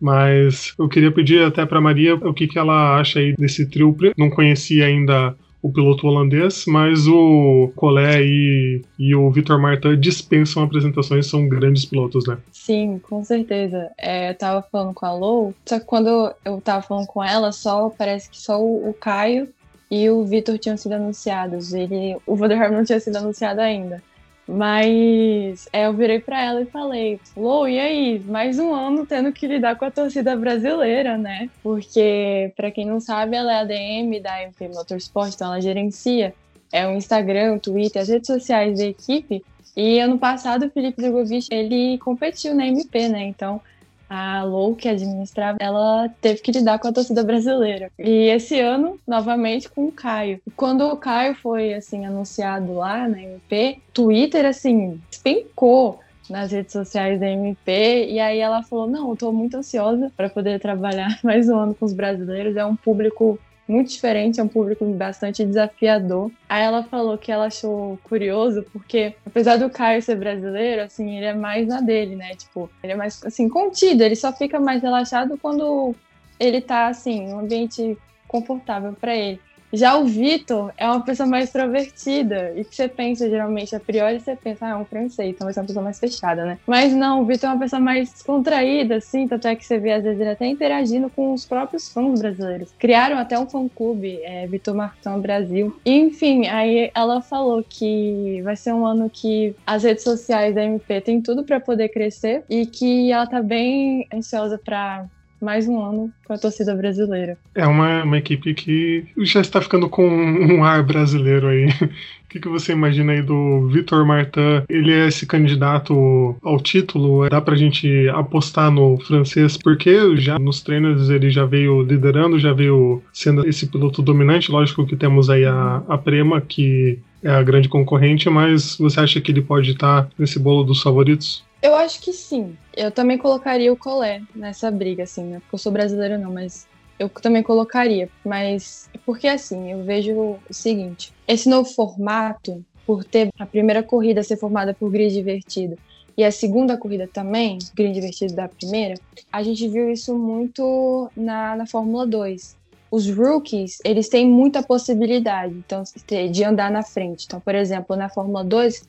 [0.00, 3.96] Mas eu queria pedir até para Maria o que, que ela acha aí desse trio.
[4.16, 10.62] Não conhecia ainda o piloto holandês, mas o Collet e, e o Vitor Martin dispensam
[10.62, 12.38] apresentações, são grandes pilotos, né?
[12.52, 13.90] Sim, com certeza.
[13.98, 17.50] É, eu tava falando com a Lou, só que quando eu tava falando com ela,
[17.50, 19.48] só parece que só o, o Caio
[19.90, 21.72] e o Vitor tinham sido anunciados.
[21.72, 24.02] Ele, o Vanderham não tinha sido anunciado ainda.
[24.48, 28.18] Mas é, eu virei para ela e falei: Lô, e aí?
[28.20, 31.50] Mais um ano tendo que lidar com a torcida brasileira, né?
[31.62, 36.34] Porque, para quem não sabe, ela é ADM da MP Motorsport, então ela gerencia
[36.72, 39.44] é, o Instagram, o Twitter, as redes sociais da equipe.
[39.76, 43.24] E ano passado o Felipe Drogovic ele competiu na MP, né?
[43.24, 43.60] Então
[44.08, 47.90] a Lou, que administrava, ela teve que lidar com a torcida brasileira.
[47.98, 50.40] E esse ano, novamente, com o Caio.
[50.56, 57.18] Quando o Caio foi, assim, anunciado lá na MP, Twitter, assim, despencou nas redes sociais
[57.18, 61.48] da MP e aí ela falou: "Não, eu tô muito ansiosa para poder trabalhar mais
[61.48, 63.38] um ano com os brasileiros, é um público
[63.68, 66.30] muito diferente, é um público bastante desafiador.
[66.48, 71.26] Aí ela falou que ela achou curioso, porque apesar do Caio ser brasileiro, assim, ele
[71.26, 72.34] é mais na dele, né?
[72.34, 75.94] Tipo, ele é mais, assim, contido, ele só fica mais relaxado quando
[76.40, 79.40] ele tá, assim, um ambiente confortável para ele.
[79.72, 82.52] Já o Vitor é uma pessoa mais extrovertida.
[82.56, 85.52] E que você pensa, geralmente, a priori, você pensa, ah, é um francês, então vai
[85.52, 86.58] ser uma pessoa mais fechada, né?
[86.66, 89.92] Mas não, o Vitor é uma pessoa mais descontraída, assim, tanto é que você vê,
[89.92, 92.72] às vezes, ele até interagindo com os próprios fãs brasileiros.
[92.78, 95.78] Criaram até um fã-clube, é, Vitor Martão Brasil.
[95.84, 101.00] Enfim, aí ela falou que vai ser um ano que as redes sociais da MP
[101.00, 105.06] têm tudo para poder crescer e que ela tá bem ansiosa para
[105.40, 107.38] mais um ano com a torcida brasileira.
[107.54, 111.68] É uma, uma equipe que já está ficando com um ar brasileiro aí.
[112.28, 114.62] O que, que você imagina aí do Vitor Martin?
[114.68, 117.26] Ele é esse candidato ao título?
[117.26, 119.56] Dá pra gente apostar no francês?
[119.56, 124.52] Porque já nos treinos ele já veio liderando, já veio sendo esse piloto dominante.
[124.52, 129.20] Lógico que temos aí a, a Prema, que é a grande concorrente, mas você acha
[129.22, 131.47] que ele pode estar nesse bolo dos favoritos?
[131.60, 132.56] Eu acho que sim.
[132.76, 135.40] Eu também colocaria o Colé nessa briga, assim, né?
[135.40, 136.66] Porque eu sou brasileira, não, mas
[136.98, 138.08] eu também colocaria.
[138.24, 144.22] Mas porque assim, eu vejo o seguinte: esse novo formato, por ter a primeira corrida
[144.22, 145.76] ser formada por grid divertido
[146.18, 148.94] e a segunda corrida também, grid divertido da primeira,
[149.30, 152.56] a gente viu isso muito na, na Fórmula 2.
[152.90, 155.84] Os rookies, eles têm muita possibilidade então,
[156.32, 157.26] de andar na frente.
[157.26, 158.82] Então, por exemplo, na Fórmula 2,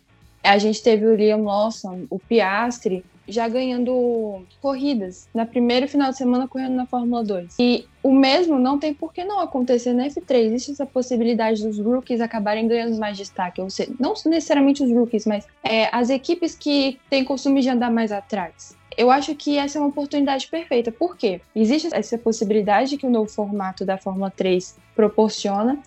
[0.43, 5.29] a gente teve o Liam Lawson, o Piastri, já ganhando corridas.
[5.33, 7.55] Na primeiro final de semana correndo na Fórmula 2.
[7.59, 10.45] E o mesmo não tem por que não acontecer na F3.
[10.45, 13.61] Existe essa possibilidade dos rookies acabarem ganhando mais destaque.
[13.61, 17.91] Ou seja, não necessariamente os rookies, mas é, as equipes que têm costume de andar
[17.91, 18.77] mais atrás.
[18.97, 20.91] Eu acho que essa é uma oportunidade perfeita.
[20.91, 21.39] Por quê?
[21.55, 25.79] Existe essa possibilidade que o novo formato da Fórmula 3 proporciona.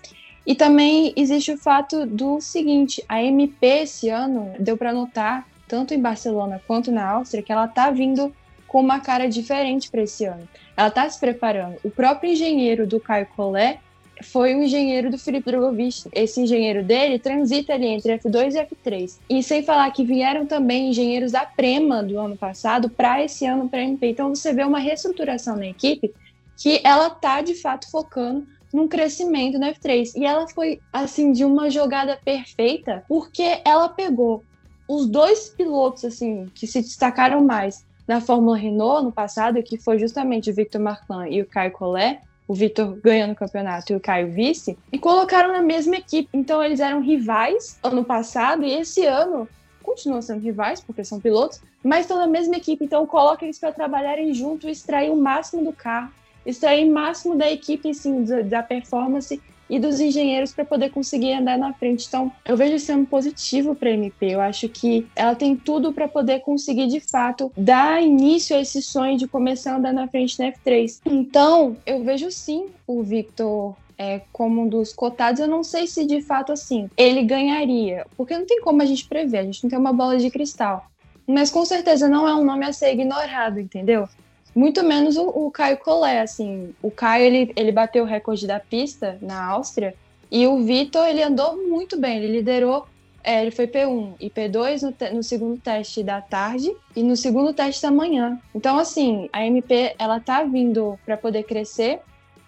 [0.47, 5.95] E também existe o fato do seguinte: a MP esse ano deu para notar, tanto
[5.95, 8.35] em Barcelona quanto na Áustria, que ela está vindo
[8.67, 10.49] com uma cara diferente para esse ano.
[10.77, 11.77] Ela está se preparando.
[11.85, 13.79] O próprio engenheiro do Caio Collet
[14.23, 16.09] foi o engenheiro do Felipe Drogovic.
[16.13, 19.19] Esse engenheiro dele transita ali entre F2 e F3.
[19.29, 23.69] E sem falar que vieram também engenheiros da Prema do ano passado para esse ano
[23.69, 24.09] para a MP.
[24.09, 26.13] Então você vê uma reestruturação na equipe
[26.57, 30.13] que ela tá de fato focando num crescimento na F3.
[30.17, 34.43] E ela foi, assim, de uma jogada perfeita, porque ela pegou
[34.89, 39.99] os dois pilotos, assim, que se destacaram mais na Fórmula Renault no passado, que foi
[39.99, 44.01] justamente o Victor Martin e o Caio Collet, o Victor ganhando o campeonato e o
[44.01, 46.29] Caio vice, e colocaram na mesma equipe.
[46.33, 49.49] Então eles eram rivais ano passado e esse ano
[49.83, 52.85] continuam sendo rivais, porque são pilotos, mas estão na mesma equipe.
[52.85, 56.13] Então coloca eles para trabalharem junto e extrair o máximo do carro
[56.45, 61.73] extrair máximo da equipe, assim, da performance e dos engenheiros para poder conseguir andar na
[61.73, 62.07] frente.
[62.07, 64.27] Então, eu vejo isso sendo positivo para a MP.
[64.35, 68.83] Eu acho que ela tem tudo para poder conseguir de fato dar início a esse
[68.83, 71.01] sonho de começar a andar na frente na F3.
[71.07, 76.05] Então, eu vejo sim o Victor é, como um dos cotados, eu não sei se
[76.05, 79.71] de fato assim ele ganharia, porque não tem como a gente prever, a gente não
[79.71, 80.87] tem uma bola de cristal.
[81.27, 84.09] Mas com certeza não é um nome a ser ignorado, entendeu?
[84.55, 86.75] Muito menos o, o Caio Collet, assim.
[86.83, 89.95] O Caio, ele, ele bateu o recorde da pista na Áustria
[90.31, 92.87] e o Vitor, ele andou muito bem, ele liderou,
[93.23, 97.53] é, ele foi P1 e P2 no, no, segundo teste da tarde e no segundo
[97.53, 98.41] teste da manhã.
[98.55, 102.01] Então, assim, a MP, ela tá vindo para poder crescer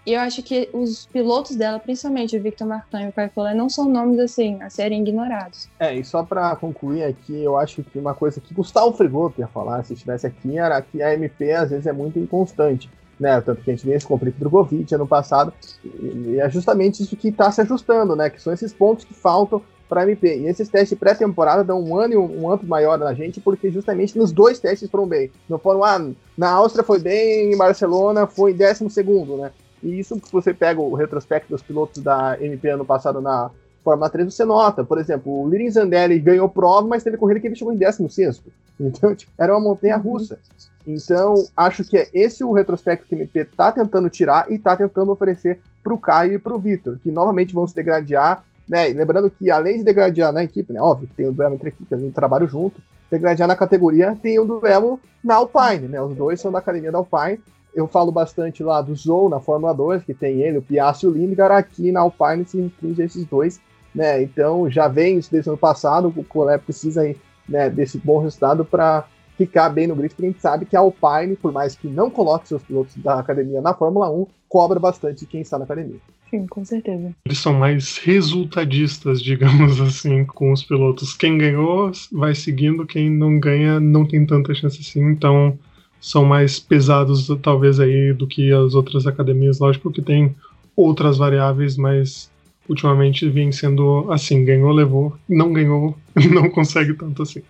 [0.07, 3.57] e eu acho que os pilotos dela, principalmente o Victor Martin e o Caio Collet,
[3.57, 5.69] não são nomes assim a serem ignorados.
[5.79, 9.47] É, e só para concluir aqui, eu acho que uma coisa que Gustavo Frigoto ia
[9.47, 12.91] falar se estivesse aqui era que a MP às vezes é muito inconstante.
[13.19, 15.53] Né, tanto que a gente vê esse conflito do Drogovic ano passado,
[15.85, 18.29] e é justamente isso que está se ajustando, né?
[18.29, 20.39] Que são esses pontos que faltam para a MP.
[20.39, 24.19] E esses testes pré-temporada dão um ano e um, um maior na gente, porque justamente
[24.19, 25.31] nos dois testes foram bem.
[25.49, 29.53] Não foram, ah, na Áustria foi bem, em Barcelona foi em décimo segundo, né?
[29.85, 33.51] E isso, se você pega o retrospecto dos pilotos da MP ano passado na
[33.85, 34.83] Fórmula 3, você nota.
[34.83, 38.43] Por exemplo, o Lirin Zandelli ganhou prova, mas teve corrida que ele chegou em 16.
[38.81, 40.37] Então, tipo, era uma montanha russa.
[40.85, 44.77] Então, acho que é esse o retrospecto que a MP está tentando tirar e está
[44.77, 48.43] tentando oferecer para o Caio e para o Vitor, que novamente vão se degradar.
[48.69, 48.89] Né?
[48.89, 50.81] Lembrando que, além de degradar na equipe, né?
[50.81, 54.45] óbvio que tem o duelo entre equipes, um trabalho junto, degradar na categoria, tem o
[54.45, 55.87] duelo na Alpine.
[55.87, 56.03] Né?
[56.03, 57.39] Os dois são da academia da Alpine
[57.75, 61.11] eu falo bastante lá do Zou na Fórmula 2, que tem ele, o Piastri e
[61.11, 63.61] o Lindgar, aqui na Alpine se infringe esses dois,
[63.95, 64.23] né?
[64.23, 67.03] Então já vem isso desde o ano passado, o Colé precisa
[67.49, 69.07] né, desse bom resultado para
[69.37, 72.09] ficar bem no grid, porque a gente sabe que a Alpine, por mais que não
[72.09, 75.99] coloque seus pilotos da academia na Fórmula 1, cobra bastante de quem está na academia.
[76.31, 77.13] Sim, com certeza.
[77.25, 81.15] Eles são mais resultadistas, digamos assim, com os pilotos.
[81.15, 85.59] Quem ganhou vai seguindo, quem não ganha não tem tanta chance assim, então
[86.05, 90.37] são mais pesados talvez aí do que as outras academias, lógico que tem
[90.77, 92.31] outras variáveis, mas
[92.69, 95.97] ultimamente vem sendo assim, ganhou, levou, não ganhou,
[96.31, 97.41] não consegue tanto assim.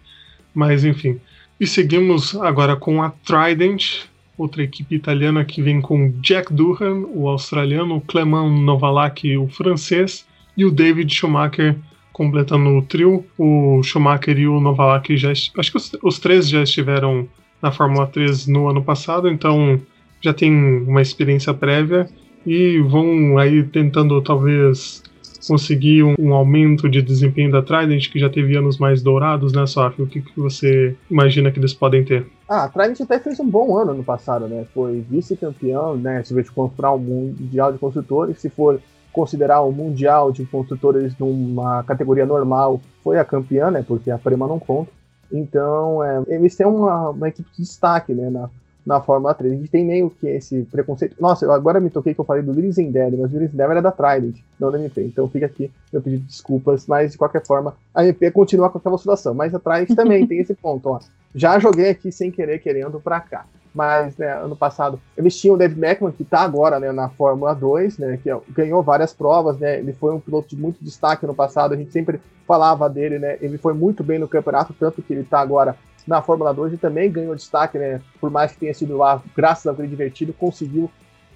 [0.54, 1.18] Mas enfim.
[1.58, 4.04] E seguimos agora com a Trident,
[4.38, 10.24] outra equipe italiana que vem com Jack Durham, o australiano, o Clement Novalak, o francês,
[10.56, 11.74] e o David Schumacher
[12.12, 13.26] completando o trio.
[13.36, 15.32] O Schumacher e o Novalak já.
[15.32, 17.28] Acho que os, os três já estiveram
[17.64, 19.81] na Fórmula 3 no ano passado, então
[20.20, 20.53] já tem
[20.87, 22.07] uma experiência prévia
[22.46, 25.03] e vão aí tentando talvez
[25.48, 29.66] conseguir um, um, aumento de desempenho da Trident, que já teve anos mais dourados, né,
[29.66, 30.05] Sofia?
[30.05, 32.27] O que, que você imagina que eles podem ter?
[32.46, 34.66] Ah, a Trident até fez um bom ano no passado, né?
[34.74, 36.22] Foi vice-campeão, né?
[36.22, 38.79] Se for comprar o Mundial de Construtores, se for
[39.11, 43.83] considerar o Mundial de Construtores numa categoria normal, foi a campeã, né?
[43.87, 44.90] Porque a Prema não conta.
[45.32, 48.30] Então, é, eles têm uma, uma equipe de destaque, né?
[48.30, 48.48] Na,
[48.84, 49.52] na Fórmula 3.
[49.52, 51.16] A gente tem meio que esse preconceito.
[51.18, 53.90] Nossa, eu agora me toquei que eu falei do Lisendev, mas o Lisendev era da
[53.90, 55.02] Trident, não da MP.
[55.02, 58.78] Então fica aqui meu pedido de desculpas, mas de qualquer forma, a MP continua com
[58.78, 59.34] aquela oscilação.
[59.34, 61.00] Mas a Trident também tem esse ponto, ó.
[61.34, 63.46] Já joguei aqui sem querer, querendo pra cá.
[63.74, 67.52] Mas, né, ano passado, eles tinham o David Beckman, que está agora né, na Fórmula
[67.54, 71.34] 2, né, que ganhou várias provas, né, ele foi um piloto de muito destaque no
[71.34, 75.12] passado, a gente sempre falava dele, né, ele foi muito bem no campeonato, tanto que
[75.12, 78.00] ele está agora na Fórmula 2 e também ganhou destaque, né?
[78.20, 80.90] Por mais que tenha sido lá, graças ao grid divertido, conseguiu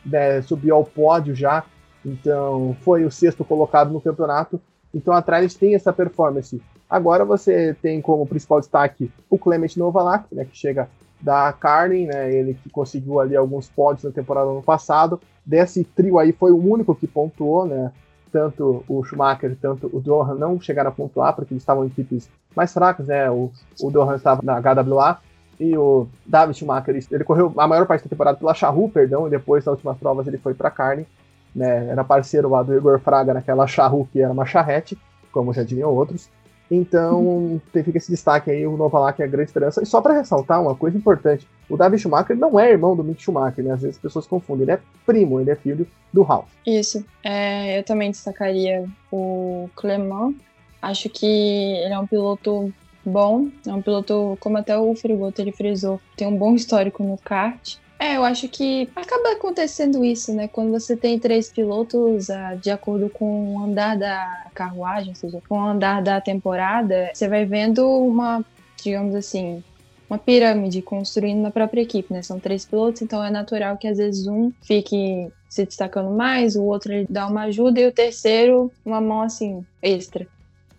[0.04, 1.64] né, subir ao pódio já.
[2.04, 4.60] Então, foi o sexto colocado no campeonato.
[4.94, 6.60] Então, a Trident tem essa performance.
[6.88, 10.88] Agora você tem como principal destaque o Clement Novalak, né, que chega
[11.20, 15.20] da Carlin, né, ele que conseguiu ali alguns pódios na temporada ano passado.
[15.44, 17.90] Desse trio aí foi o único que pontuou, né?
[18.30, 22.28] tanto o Schumacher tanto o Dohan não chegaram a pontuar, porque eles estavam em equipes
[22.54, 23.30] mais fracas, né?
[23.30, 23.50] O,
[23.80, 25.18] o Dohan estava na HWA
[25.58, 29.30] e o David Schumacher, ele, correu a maior parte da temporada pela Charru, perdão, e
[29.30, 31.06] depois nas últimas provas ele foi para Carne,
[31.54, 31.88] né?
[31.88, 34.98] Era parceiro lá do Igor Fraga naquela Charru que era uma charrete,
[35.32, 36.30] como já diziam outros.
[36.70, 39.82] Então, fica esse destaque aí, o Novalak é a grande esperança.
[39.82, 43.22] E só para ressaltar uma coisa importante, o David Schumacher não é irmão do Mick
[43.22, 43.72] Schumacher, né?
[43.72, 46.48] Às vezes as pessoas confundem, ele é primo, ele é filho do Ralf.
[46.66, 50.34] Isso, é, eu também destacaria o Clement.
[50.80, 52.72] Acho que ele é um piloto
[53.04, 57.16] bom, é um piloto, como até o Frigoto ele frisou, tem um bom histórico no
[57.16, 57.76] kart.
[58.00, 60.46] É, eu acho que acaba acontecendo isso, né?
[60.46, 65.42] Quando você tem três pilotos, uh, de acordo com o andar da carruagem, ou seja,
[65.48, 68.44] com o andar da temporada, você vai vendo uma,
[68.82, 69.64] digamos assim,
[70.08, 72.22] uma pirâmide construindo na própria equipe, né?
[72.22, 76.62] São três pilotos, então é natural que às vezes um fique se destacando mais, o
[76.62, 80.26] outro dá uma ajuda e o terceiro uma mão assim extra.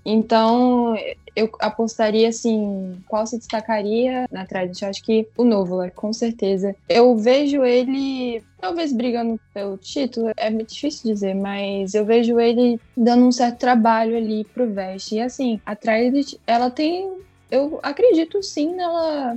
[0.05, 0.95] Então,
[1.39, 4.45] eu apostaria assim, qual se destacaria na?
[4.81, 6.75] Eu acho que o Novola, com certeza.
[6.87, 12.79] Eu vejo ele talvez brigando pelo título, é muito difícil dizer, mas eu vejo ele
[12.95, 15.13] dando um certo trabalho ali pro Vest.
[15.13, 17.19] E assim, a Trident, ela tem
[17.51, 19.35] eu acredito sim nela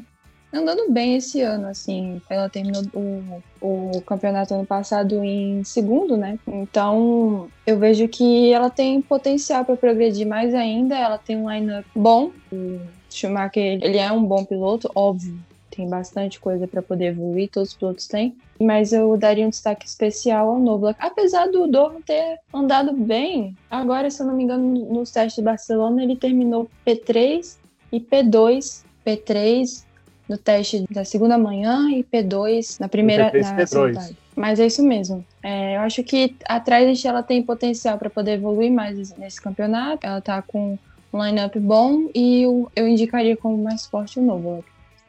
[0.52, 2.20] andando bem esse ano, assim.
[2.28, 6.38] Ela terminou o, o campeonato ano passado em segundo, né?
[6.46, 10.96] Então eu vejo que ela tem potencial para progredir mais ainda.
[10.96, 12.30] Ela tem um lineup bom.
[12.52, 15.38] O Schumacher, ele é um bom piloto, óbvio.
[15.74, 18.36] Tem bastante coisa para poder evoluir, todos os pilotos têm.
[18.60, 20.94] Mas eu daria um destaque especial ao Nobla.
[20.98, 25.42] Apesar do Dorno ter andado bem, agora, se eu não me engano, nos testes de
[25.42, 27.56] Barcelona, ele terminou P3
[27.90, 29.84] e P2, P3
[30.28, 34.16] no teste da segunda manhã e P2 na primeira P3, na P2.
[34.36, 35.24] Mas é isso mesmo.
[35.42, 40.06] É, eu acho que a Trident ela tem potencial para poder evoluir mais nesse campeonato.
[40.06, 40.78] Ela tá com
[41.12, 44.64] um lineup bom e eu, eu indicaria como mais forte o novo.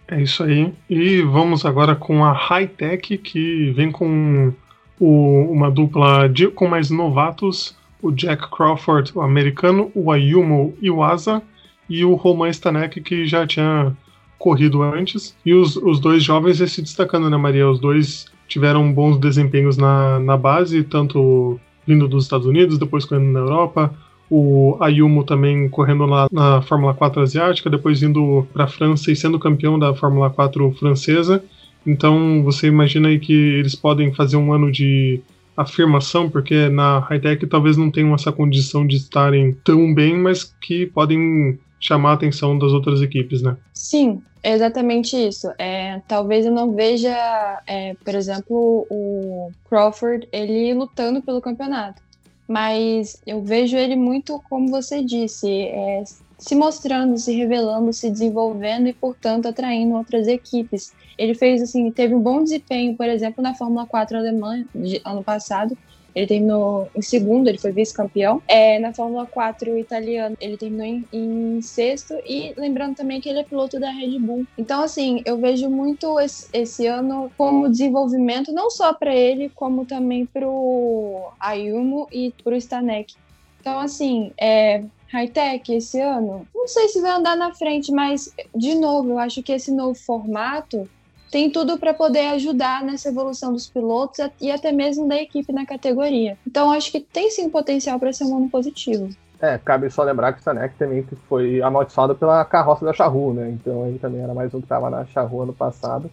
[0.08, 0.73] É isso aí.
[0.89, 4.52] E vamos agora com a High Tech, que vem com
[4.99, 11.41] o, uma dupla de, com mais novatos: o Jack Crawford, o americano, o Ayumu Iwasa
[11.89, 13.95] e o Roman Stanek, que já tinha
[14.43, 15.34] corrido antes.
[15.45, 17.70] E os, os dois jovens se destacando, né, Maria?
[17.70, 21.57] Os dois tiveram bons desempenhos na, na base, tanto
[21.88, 23.93] vindo dos Estados Unidos, depois correndo na Europa.
[24.30, 29.15] O Ayumu também correndo lá na Fórmula 4 asiática, depois indo para a França e
[29.15, 31.41] sendo campeão da Fórmula 4 francesa.
[31.88, 35.22] Então você imagina aí que eles podem fazer um ano de
[35.55, 40.86] afirmação, porque na high-tech talvez não tenham essa condição de estarem tão bem, mas que
[40.88, 43.57] podem chamar a atenção das outras equipes, né?
[43.73, 45.51] Sim, exatamente isso.
[45.59, 52.01] É, talvez eu não veja, é, por exemplo, o Crawford ele lutando pelo campeonato.
[52.47, 56.03] mas eu vejo ele muito, como você disse, é,
[56.38, 60.93] se mostrando, se revelando, se desenvolvendo e, portanto, atraindo outras equipes.
[61.17, 65.23] Ele fez assim, teve um bom desempenho, por exemplo, na Fórmula 4 alemã de ano
[65.23, 65.77] passado.
[66.16, 68.41] Ele terminou em segundo, ele foi vice-campeão.
[68.47, 72.14] É, na Fórmula 4 italiana, ele terminou em, em, sexto.
[72.26, 74.45] E lembrando também que ele é piloto da Red Bull.
[74.57, 79.86] Então, assim, eu vejo muito esse, esse ano como desenvolvimento, não só para ele, como
[79.86, 83.16] também para o Ayumu e para o Stanek.
[83.59, 84.84] Então, assim, é,
[85.14, 89.41] high-tech esse ano, não sei se vai andar na frente, mas, de novo, eu acho
[89.43, 90.89] que esse novo formato
[91.34, 95.65] tem tudo para poder ajudar nessa evolução dos pilotos e até mesmo da equipe na
[95.65, 96.38] categoria.
[96.45, 99.09] Então, acho que tem sim potencial para ser um ano positivo.
[99.41, 103.49] É, cabe só lembrar que o Sanek também foi amaldiçoado pela carroça da Charru, né?
[103.49, 106.07] Então ele também era mais um que estava na Charru ano passado.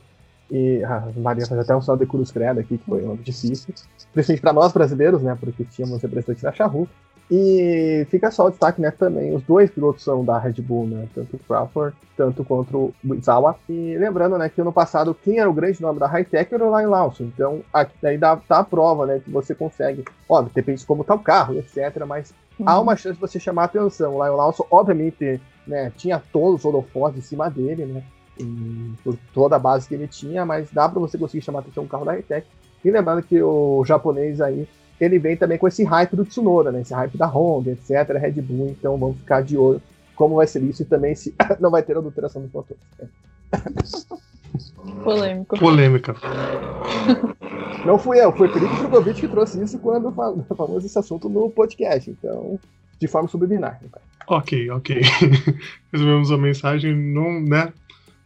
[0.51, 3.75] E a Maria faz até um sinal de cruz credo aqui, que foi um difícil.
[4.15, 5.37] Principalmente para nós brasileiros, né?
[5.39, 6.89] Porque tínhamos representantes da Charru.
[7.31, 11.07] E fica só o destaque, né, também, os dois pilotos são da Red Bull, né,
[11.15, 13.57] tanto o Crawford, tanto quanto o Izawa.
[13.69, 16.75] E lembrando, né, que ano passado quem era o grande nome da Hightech era o
[16.75, 20.81] Ryan Lawson, então aqui daí dá, tá a prova, né, que você consegue, óbvio, depende
[20.81, 22.69] de como tá o carro, etc, mas uhum.
[22.69, 24.17] há uma chance de você chamar a atenção.
[24.17, 28.03] O Ryan Lawson, obviamente, né, tinha todos os holofotes em cima dele, né,
[29.05, 31.85] por toda a base que ele tinha, mas dá para você conseguir chamar a atenção
[31.85, 32.47] um carro da Hightech.
[32.85, 34.67] E lembrando que o japonês aí
[35.01, 36.83] ele vem também com esse hype do Tsunoda, né?
[36.83, 39.81] Esse hype da Honda, etc, Red Bull, então vamos ficar de olho
[40.15, 42.83] como vai ser isso e também se não vai ter adulteração dos motores.
[45.03, 45.59] Polêmico.
[45.59, 46.15] Polêmica.
[47.85, 50.13] Não fui eu, foi o Felipe Drogovic que trouxe isso quando
[50.55, 52.59] falamos esse assunto no podcast, então,
[52.99, 53.81] de forma subliminar.
[54.27, 55.01] Ok, ok.
[55.91, 57.73] Recebemos a mensagem, não, né?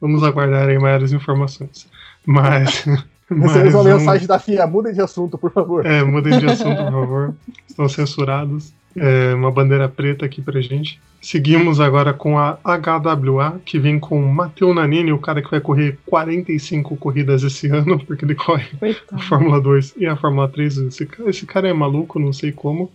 [0.01, 1.87] Vamos aguardar aí maiores informações.
[2.27, 2.85] Mas.
[3.31, 5.87] Recebemos uma mensagem da FIA, mudem de assunto, por favor.
[5.87, 7.35] É, mudem de assunto, por favor.
[7.69, 8.73] Estão censurados.
[8.97, 11.01] É, uma bandeira preta aqui pra gente.
[11.21, 15.61] Seguimos agora com a HWA, que vem com o Matteo Nanini, o cara que vai
[15.61, 19.07] correr 45 corridas esse ano, porque ele corre Coitado.
[19.11, 20.79] a Fórmula 2 e a Fórmula 3.
[20.79, 22.93] Esse, esse cara é maluco, não sei como.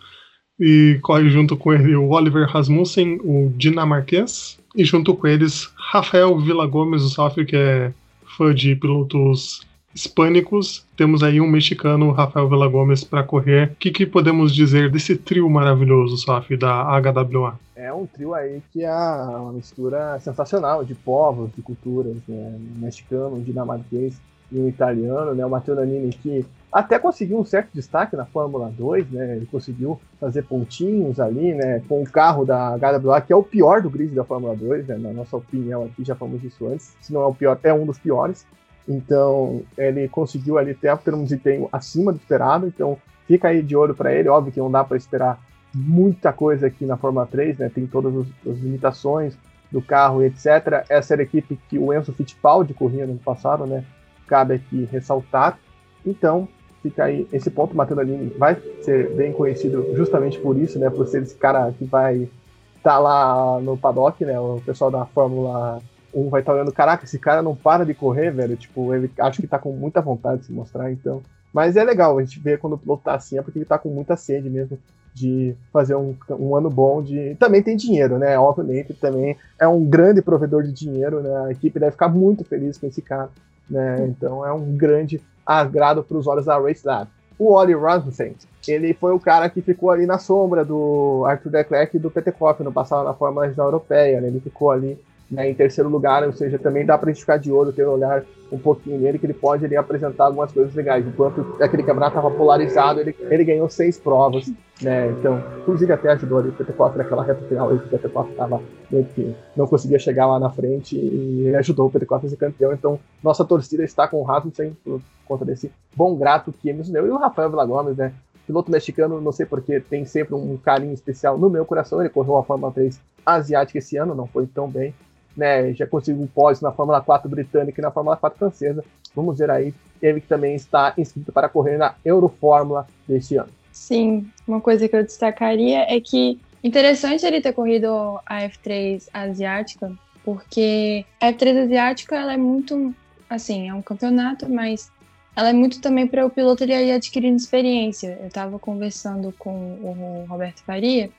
[0.59, 6.37] E corre junto com ele o Oliver Rasmussen, o dinamarquês, e junto com eles Rafael
[6.39, 7.91] Villa Gomes, o Safir, que é
[8.37, 9.61] fã de pilotos
[9.93, 10.85] hispânicos.
[10.95, 13.71] Temos aí um mexicano, Rafael Vela Gomes, para correr.
[13.71, 17.59] O que, que, podemos dizer desse trio maravilhoso, Saf, da HWA?
[17.75, 22.57] É um trio aí que é uma mistura sensacional de povos, de culturas, né?
[22.77, 24.19] Um mexicano, um dinamarquês
[24.51, 25.45] e um italiano, né?
[25.45, 29.37] O Matteo Nanini que até conseguiu um certo destaque na Fórmula 2, né?
[29.37, 31.81] Ele conseguiu fazer pontinhos ali, né?
[31.87, 34.97] Com o carro da HWA, que é o pior do grid da Fórmula 2, né?
[34.97, 36.95] Na nossa opinião aqui, já falamos isso antes.
[37.01, 38.45] Se não é o pior, é um dos piores.
[38.89, 42.65] Então, ele conseguiu ali até ter um desempenho acima do esperado.
[42.65, 44.27] Então, fica aí de olho para ele.
[44.27, 45.39] Óbvio que não dá para esperar
[45.71, 47.71] muita coisa aqui na Fórmula 3, né?
[47.73, 49.37] Tem todas as limitações
[49.71, 50.83] do carro, etc.
[50.89, 53.85] Essa era a equipe que o Enzo Fittipaldi corria no passado, né?
[54.25, 55.59] Cabe aqui ressaltar.
[56.03, 56.47] Então,
[56.81, 57.77] fica aí esse ponto.
[57.77, 60.89] Matheus Alini vai ser bem conhecido justamente por isso, né?
[60.89, 62.27] Por ser esse cara que vai
[62.75, 64.39] estar tá lá no paddock, né?
[64.39, 65.79] O pessoal da Fórmula
[66.13, 68.57] um vai estar olhando, caraca, esse cara não para de correr, velho.
[68.57, 71.21] Tipo, ele acho que tá com muita vontade de se mostrar, então.
[71.53, 73.77] Mas é legal a gente ver quando o piloto tá assim, é porque ele tá
[73.77, 74.77] com muita sede mesmo
[75.13, 77.35] de fazer um, um ano bom de.
[77.35, 78.37] Também tem dinheiro, né?
[78.37, 81.45] Obviamente, também é um grande provedor de dinheiro, né?
[81.47, 83.29] A equipe deve ficar muito feliz com esse cara,
[83.69, 84.07] né?
[84.07, 87.09] Então é um grande agrado para os olhos da Race Lab.
[87.37, 88.35] O Oli Rasmussen,
[88.67, 92.61] ele foi o cara que ficou ali na sombra do Arthur Leclerc e do Petekoff
[92.61, 94.27] no passado na Fórmula Regional Europeia, né?
[94.27, 94.99] Ele ficou ali
[95.31, 97.87] né, em terceiro lugar, ou seja, também dá para a gente ficar de olho, ter
[97.87, 101.05] um olhar um pouquinho nele, que ele pode ele, apresentar algumas coisas legais.
[101.05, 104.51] Enquanto aquele campeonato estava polarizado, ele, ele ganhou seis provas,
[104.81, 109.05] né, então, inclusive até ajudou ali o Petekoff naquela reta final, o Petekoff estava meio
[109.05, 112.73] que não conseguia chegar lá na frente e ele ajudou o Petekoff a ser campeão,
[112.73, 117.05] então nossa torcida está com o Rasmussen por conta desse bom grato que nos deu,
[117.05, 118.13] e o Rafael Villa Gomes, né,
[118.47, 122.37] piloto mexicano, não sei porquê, tem sempre um carinho especial no meu coração, ele correu
[122.37, 124.91] a Fórmula 3 asiática esse ano, não foi tão bem,
[125.39, 128.83] né, já conseguiu um pódio na Fórmula 4 britânica e na Fórmula 4 francesa.
[129.15, 133.49] Vamos ver aí, ele que também está inscrito para correr na Eurofórmula deste ano.
[133.71, 139.91] Sim, uma coisa que eu destacaria é que interessante ele ter corrido a F3 asiática,
[140.25, 142.93] porque a F3 asiática ela é muito,
[143.29, 144.91] assim, é um campeonato, mas
[145.35, 148.17] ela é muito também para o piloto ele ir adquirindo experiência.
[148.19, 151.09] Eu estava conversando com o Roberto Faria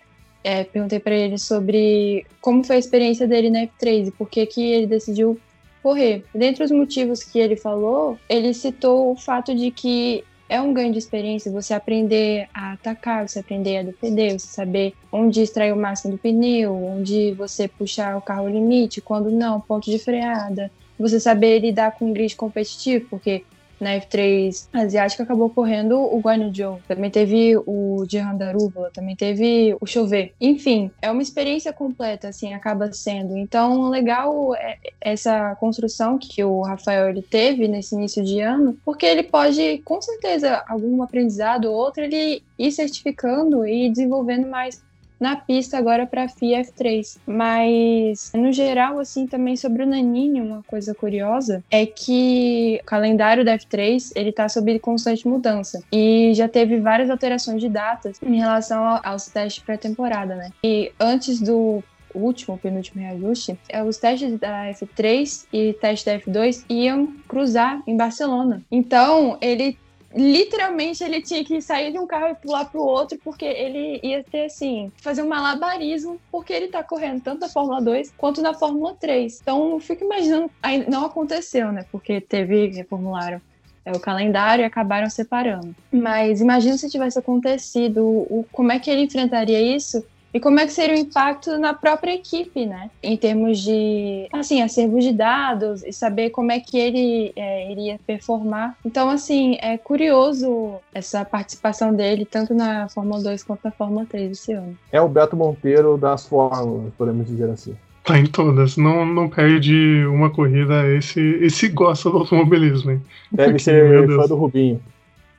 [0.42, 4.44] é, perguntei para ele sobre como foi a experiência dele na F3 e por que,
[4.46, 5.38] que ele decidiu
[5.82, 6.24] correr.
[6.34, 10.92] Dentre os motivos que ele falou, ele citou o fato de que é um ganho
[10.92, 15.76] de experiência você aprender a atacar, você aprender a defender, você saber onde extrair o
[15.76, 20.70] máximo do pneu, onde você puxar o carro limite, quando não, ponto de freada.
[20.98, 23.44] Você saber lidar com um grid competitivo, porque
[23.80, 26.80] na F3 asiática acabou correndo o Guanyu Zhou.
[26.86, 30.32] Também teve o Jihan Darúbula, também teve o Chover.
[30.40, 33.36] Enfim, é uma experiência completa, assim, acaba sendo.
[33.36, 39.06] Então, legal é essa construção que o Rafael ele teve nesse início de ano, porque
[39.06, 44.82] ele pode, com certeza, algum aprendizado ou outro, ele ir certificando e desenvolvendo mais
[45.20, 47.18] na pista agora para a FIA F3.
[47.26, 53.44] Mas, no geral, assim, também sobre o Nanini, uma coisa curiosa é que o calendário
[53.44, 58.36] da F3 ele tá sob constante mudança e já teve várias alterações de datas em
[58.36, 60.50] relação aos testes pré-temporada, né?
[60.64, 61.82] E antes do
[62.14, 67.96] último, penúltimo reajuste, é, os testes da F3 e teste da F2 iam cruzar em
[67.96, 68.62] Barcelona.
[68.70, 69.78] Então, ele
[70.14, 74.24] literalmente ele tinha que sair de um carro e pular pro outro, porque ele ia
[74.24, 78.54] ter, assim, fazer um malabarismo, porque ele tá correndo tanto na Fórmula 2 quanto na
[78.54, 79.40] Fórmula 3.
[79.40, 81.84] Então, eu fico imaginando, aí não aconteceu, né?
[81.92, 83.40] Porque teve, reformularam
[83.84, 85.74] é, o calendário e acabaram separando.
[85.92, 90.66] Mas imagina se tivesse acontecido, o, como é que ele enfrentaria isso e como é
[90.66, 92.90] que seria o impacto na própria equipe, né?
[93.02, 97.98] Em termos de, assim, acervo de dados e saber como é que ele é, iria
[98.06, 98.76] performar.
[98.84, 104.30] Então, assim, é curioso essa participação dele, tanto na Fórmula 2 quanto na Fórmula 3
[104.30, 104.76] esse ano.
[104.92, 107.76] É o Beto Monteiro das fórmulas, podemos dizer assim.
[108.04, 110.88] Tá em todas, não, não perde uma corrida.
[110.88, 113.02] Esse, esse gosta do automobilismo, hein?
[113.30, 114.80] Deve Porque, ser meu fã do Rubinho,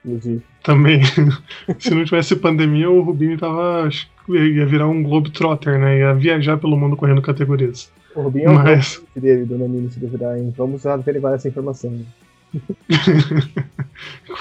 [0.05, 0.43] inclusive.
[0.63, 1.01] Também.
[1.79, 3.89] Se não tivesse pandemia, o Rubinho tava.
[4.29, 5.99] ia virar um Globetrotter, né?
[5.99, 7.91] Ia viajar pelo mundo correndo categorias.
[8.15, 9.23] O Rubinho é o Mas- Mas...
[9.23, 10.53] dele, do Nanini, se duvidar, hein?
[10.57, 11.91] Vamos averiguar essa informação.
[11.91, 12.05] né?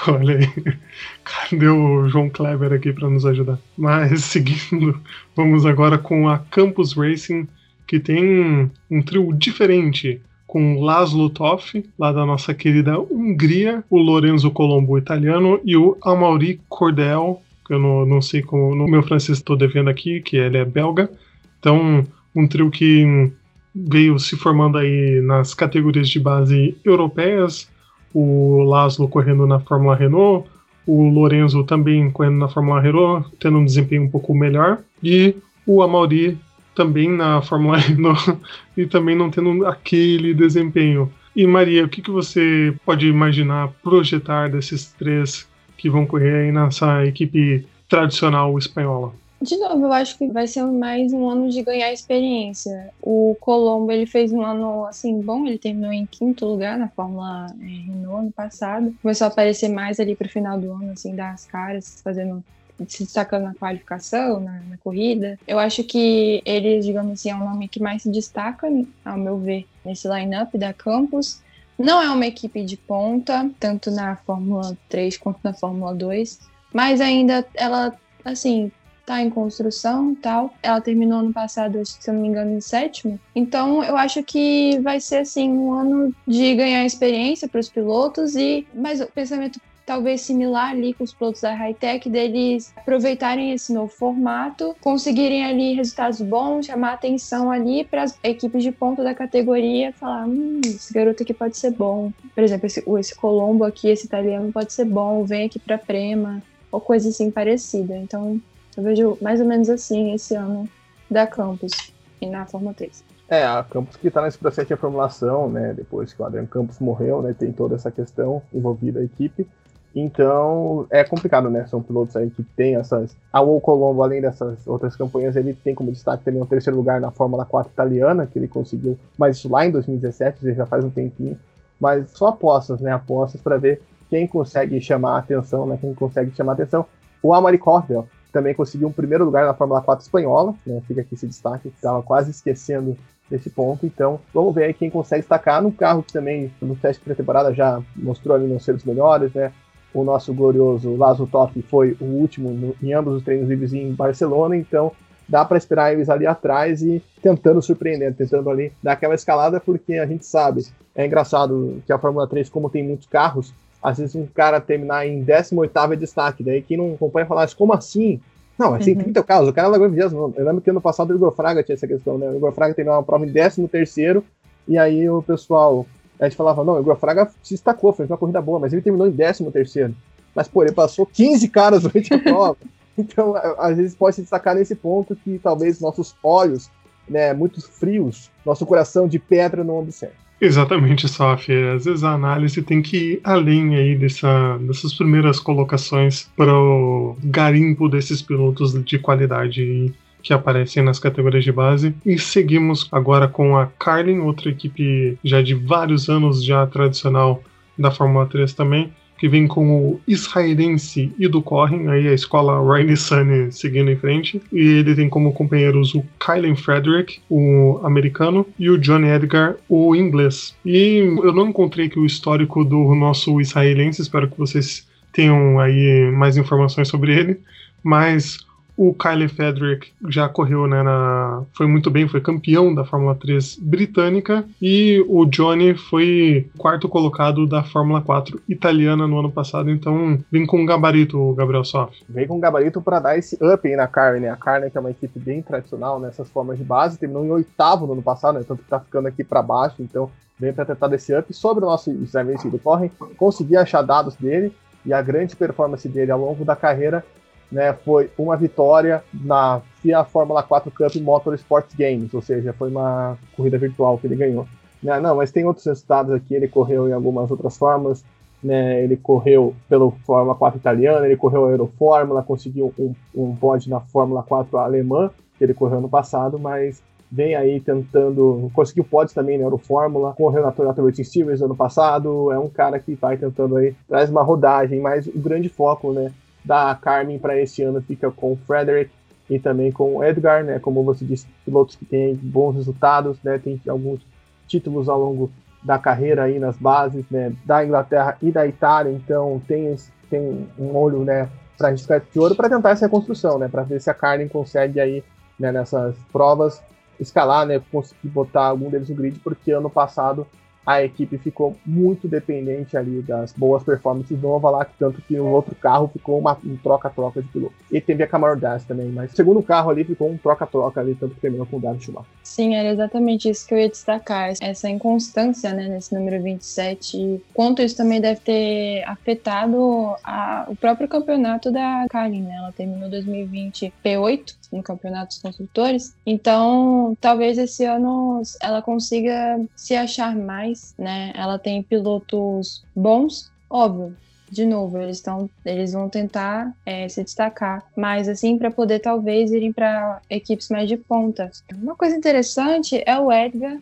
[0.07, 0.75] Olha aí.
[1.23, 3.59] Cadê o João Kleber aqui para nos ajudar?
[3.77, 4.99] Mas seguindo,
[5.35, 7.47] vamos agora com a Campus Racing,
[7.87, 10.21] que tem um trio diferente.
[10.51, 16.59] Com Laszlo Toff, lá da nossa querida Hungria, o Lorenzo Colombo italiano e o Amaury
[16.67, 20.57] Cordel, que eu não, não sei como no meu francês estou devendo aqui, que ele
[20.57, 21.09] é belga.
[21.57, 23.31] Então, um trio que
[23.73, 27.69] veio se formando aí nas categorias de base europeias,
[28.13, 30.49] o Laszlo correndo na Fórmula Renault,
[30.85, 35.33] o Lorenzo também correndo na Fórmula Renault, tendo um desempenho um pouco melhor, e
[35.65, 36.37] o Amaury
[36.75, 38.37] também na Fórmula Renault
[38.75, 41.11] e também não tendo aquele desempenho.
[41.35, 45.47] E Maria, o que, que você pode imaginar, projetar desses três
[45.77, 49.13] que vão correr aí nessa equipe tradicional espanhola?
[49.41, 52.91] De novo, eu acho que vai ser mais um ano de ganhar experiência.
[53.01, 57.47] O Colombo, ele fez um ano, assim, bom, ele terminou em quinto lugar na Fórmula
[57.59, 58.95] eh, Renault ano passado.
[59.01, 62.43] Começou a aparecer mais ali pro final do ano, assim, dar as caras, fazendo
[62.87, 65.37] se destacando na qualificação, na, na corrida.
[65.47, 68.67] Eu acho que ele, digamos assim, é o nome que mais se destaca,
[69.05, 71.41] ao meu ver, nesse line-up da Campus.
[71.77, 76.39] Não é uma equipe de ponta, tanto na Fórmula 3 quanto na Fórmula 2,
[76.71, 78.71] mas ainda ela, assim,
[79.05, 80.53] tá em construção tal.
[80.61, 83.19] Ela terminou ano passado, se eu não me engano, em sétimo.
[83.35, 88.35] Então, eu acho que vai ser, assim, um ano de ganhar experiência para os pilotos
[88.35, 93.73] e, mas o pensamento talvez similar ali com os pilotos da Hightech, deles aproveitarem esse
[93.73, 99.13] novo formato, conseguirem ali resultados bons, chamar atenção ali para as equipes de ponta da
[99.13, 102.11] categoria, falar, hum, esse garoto aqui pode ser bom.
[102.33, 106.41] Por exemplo, esse, esse Colombo aqui, esse italiano pode ser bom, vem aqui para Prema,
[106.71, 107.95] ou coisa assim parecida.
[107.97, 108.39] Então,
[108.77, 110.67] eu vejo mais ou menos assim esse ano
[111.09, 113.03] da Campus e na Fórmula 3.
[113.27, 115.73] É, a Campos que está nesse processo de reformulação, né?
[115.73, 117.33] Depois que o Adrian Campos morreu, né?
[117.37, 119.47] Tem toda essa questão envolvida a equipe.
[119.93, 121.65] Então é complicado, né?
[121.67, 123.15] São pilotos aí que tem essas.
[123.31, 127.01] A o Colombo, além dessas outras campanhas, ele tem como destaque também o terceiro lugar
[127.01, 130.65] na Fórmula 4 italiana, que ele conseguiu, mas isso lá em 2017, ou seja, já
[130.65, 131.37] faz um tempinho.
[131.79, 132.91] Mas só apostas, né?
[132.91, 135.77] Apostas para ver quem consegue chamar a atenção, né?
[135.79, 136.85] Quem consegue chamar a atenção.
[137.21, 140.81] O Amari Cordel também conseguiu um primeiro lugar na Fórmula 4 espanhola, né?
[140.87, 142.95] Fica aqui esse destaque, que estava quase esquecendo
[143.29, 143.85] desse ponto.
[143.85, 147.81] Então, vamos ver aí quem consegue destacar no carro que também no teste pré-temporada já
[147.95, 149.51] mostrou ali não ser dos melhores, né?
[149.93, 153.91] O nosso glorioso Lazo Top foi o último no, em ambos os treinos livres em
[153.91, 154.91] Barcelona, então
[155.27, 159.95] dá para esperar eles ali atrás e tentando surpreender, tentando ali dar aquela escalada, porque
[159.95, 160.65] a gente sabe,
[160.95, 165.07] é engraçado que a Fórmula 3, como tem muitos carros, às vezes um cara terminar
[165.07, 168.19] em 18º é destaque, daí quem não acompanha fala, mas como assim?
[168.59, 169.03] Não, assim, Uhum.
[169.03, 171.63] 30 carros, o cara largou em 20 Eu lembro que ano passado o Igor Fraga
[171.63, 172.29] tinha essa questão, né?
[172.29, 174.21] O Igor Fraga terminou uma prova em 13º,
[174.67, 175.85] e aí o pessoal,
[176.21, 178.81] a gente falava, não, o Igor Fraga se destacou, fez uma corrida boa, mas ele
[178.81, 179.93] terminou em 13º.
[180.35, 182.57] mas pô, ele passou 15 caras durante a prova.
[182.95, 186.69] Então, às vezes pode se destacar nesse ponto que talvez nossos olhos,
[187.09, 190.13] né, muito frios, nosso coração de pedra não observe.
[190.39, 191.51] Exatamente, Saf.
[191.51, 197.15] Às vezes a análise tem que ir além aí dessa, dessas primeiras colocações para o
[197.23, 201.95] garimpo desses pilotos de qualidade que aparecem nas categorias de base.
[202.05, 207.43] E seguimos agora com a Carlin, outra equipe já de vários anos já tradicional
[207.77, 212.97] da Fórmula 3 também, que vem com o israelense Ido Corrin, aí a escola Riley
[212.97, 214.41] Sunny seguindo em frente.
[214.51, 219.95] E ele tem como companheiros o Kylen Frederick, o americano, e o Johnny Edgar, o
[219.95, 220.55] inglês.
[220.65, 226.11] E eu não encontrei aqui o histórico do nosso israelense, espero que vocês tenham aí
[226.11, 227.39] mais informações sobre ele,
[227.83, 228.39] mas
[228.77, 233.57] o Kyle Frederick já correu, né, na, foi muito bem, foi campeão da Fórmula 3
[233.57, 240.17] britânica e o Johnny foi quarto colocado da Fórmula 4 italiana no ano passado, então
[240.31, 241.95] vem com um gabarito Gabriel Soff.
[242.09, 244.29] Vem com um gabarito para dar esse up aí na Carne, né?
[244.29, 247.85] A Carne que é uma equipe bem tradicional nessas formas de base, terminou em oitavo
[247.85, 250.09] no ano passado, né, tanto que tá ficando aqui para baixo, então
[250.39, 251.31] vem para tentar desse up.
[251.33, 254.51] Sobre o nosso Israelense do Corren, consegui achar dados dele
[254.85, 257.05] e a grande performance dele ao longo da carreira
[257.51, 263.17] né, foi uma vitória na FIA Fórmula 4 Cup Motorsport Games, ou seja, foi uma
[263.35, 264.47] corrida virtual que ele ganhou.
[264.81, 268.03] Né, não, mas tem outros resultados aqui, ele correu em algumas outras formas,
[268.43, 273.69] né, ele correu pelo Fórmula 4 italiana, ele correu a Eurofórmula, conseguiu um, um pódio
[273.69, 276.81] na Fórmula 4 alemã, que ele correu no passado, mas
[277.11, 282.31] vem aí tentando, conseguiu pódios também na Eurofórmula, correu na Toyota Racing Series ano passado,
[282.31, 286.11] é um cara que vai tentando aí, traz uma rodagem, mas o grande foco, né,
[286.43, 288.91] da Carmen para esse ano fica com o Frederick
[289.29, 290.59] e também com o Edgar, né?
[290.59, 293.37] Como você disse, pilotos que têm bons resultados, né?
[293.37, 294.01] Tem alguns
[294.47, 295.31] títulos ao longo
[295.63, 297.33] da carreira aí nas bases, né?
[297.45, 299.75] Da Inglaterra e da Itália, então tem,
[300.09, 301.29] tem um olho, né?
[301.57, 303.47] Para a gente de ouro para tentar essa reconstrução, né?
[303.47, 305.03] Para ver se a Carmen consegue aí,
[305.39, 305.51] né?
[305.51, 306.61] Nessas provas
[306.99, 307.61] escalar, né?
[307.71, 310.27] Conseguir botar algum deles no grid, porque ano passado
[310.65, 315.55] a equipe ficou muito dependente ali das boas performances do Novalak, tanto que o outro
[315.55, 317.53] carro ficou uma, um troca-troca de piloto.
[317.71, 320.95] E teve a Camaro Das também, mas o segundo carro ali ficou um troca-troca ali,
[320.95, 322.11] tanto que terminou com o David Schumacher.
[322.23, 327.23] Sim, era exatamente isso que eu ia destacar, essa inconstância né, nesse número 27, e
[327.33, 332.35] quanto isso também deve ter afetado a, o próprio campeonato da Karin, né?
[332.35, 339.75] Ela terminou 2020 P8 no campeonato dos construtores, então talvez esse ano ela consiga se
[339.75, 341.13] achar mais né?
[341.15, 343.95] Ela tem pilotos bons, óbvio.
[344.29, 349.29] De novo, eles estão, eles vão tentar é, se destacar, mas assim para poder talvez
[349.31, 351.29] irem para equipes mais de ponta.
[351.53, 353.59] Uma coisa interessante é o Edgar,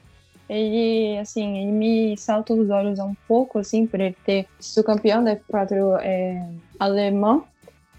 [0.50, 5.24] ele, assim, ele me salta os olhos um pouco, assim, por ele ter sido campeão
[5.24, 6.44] da F4 é,
[6.80, 7.44] alemão.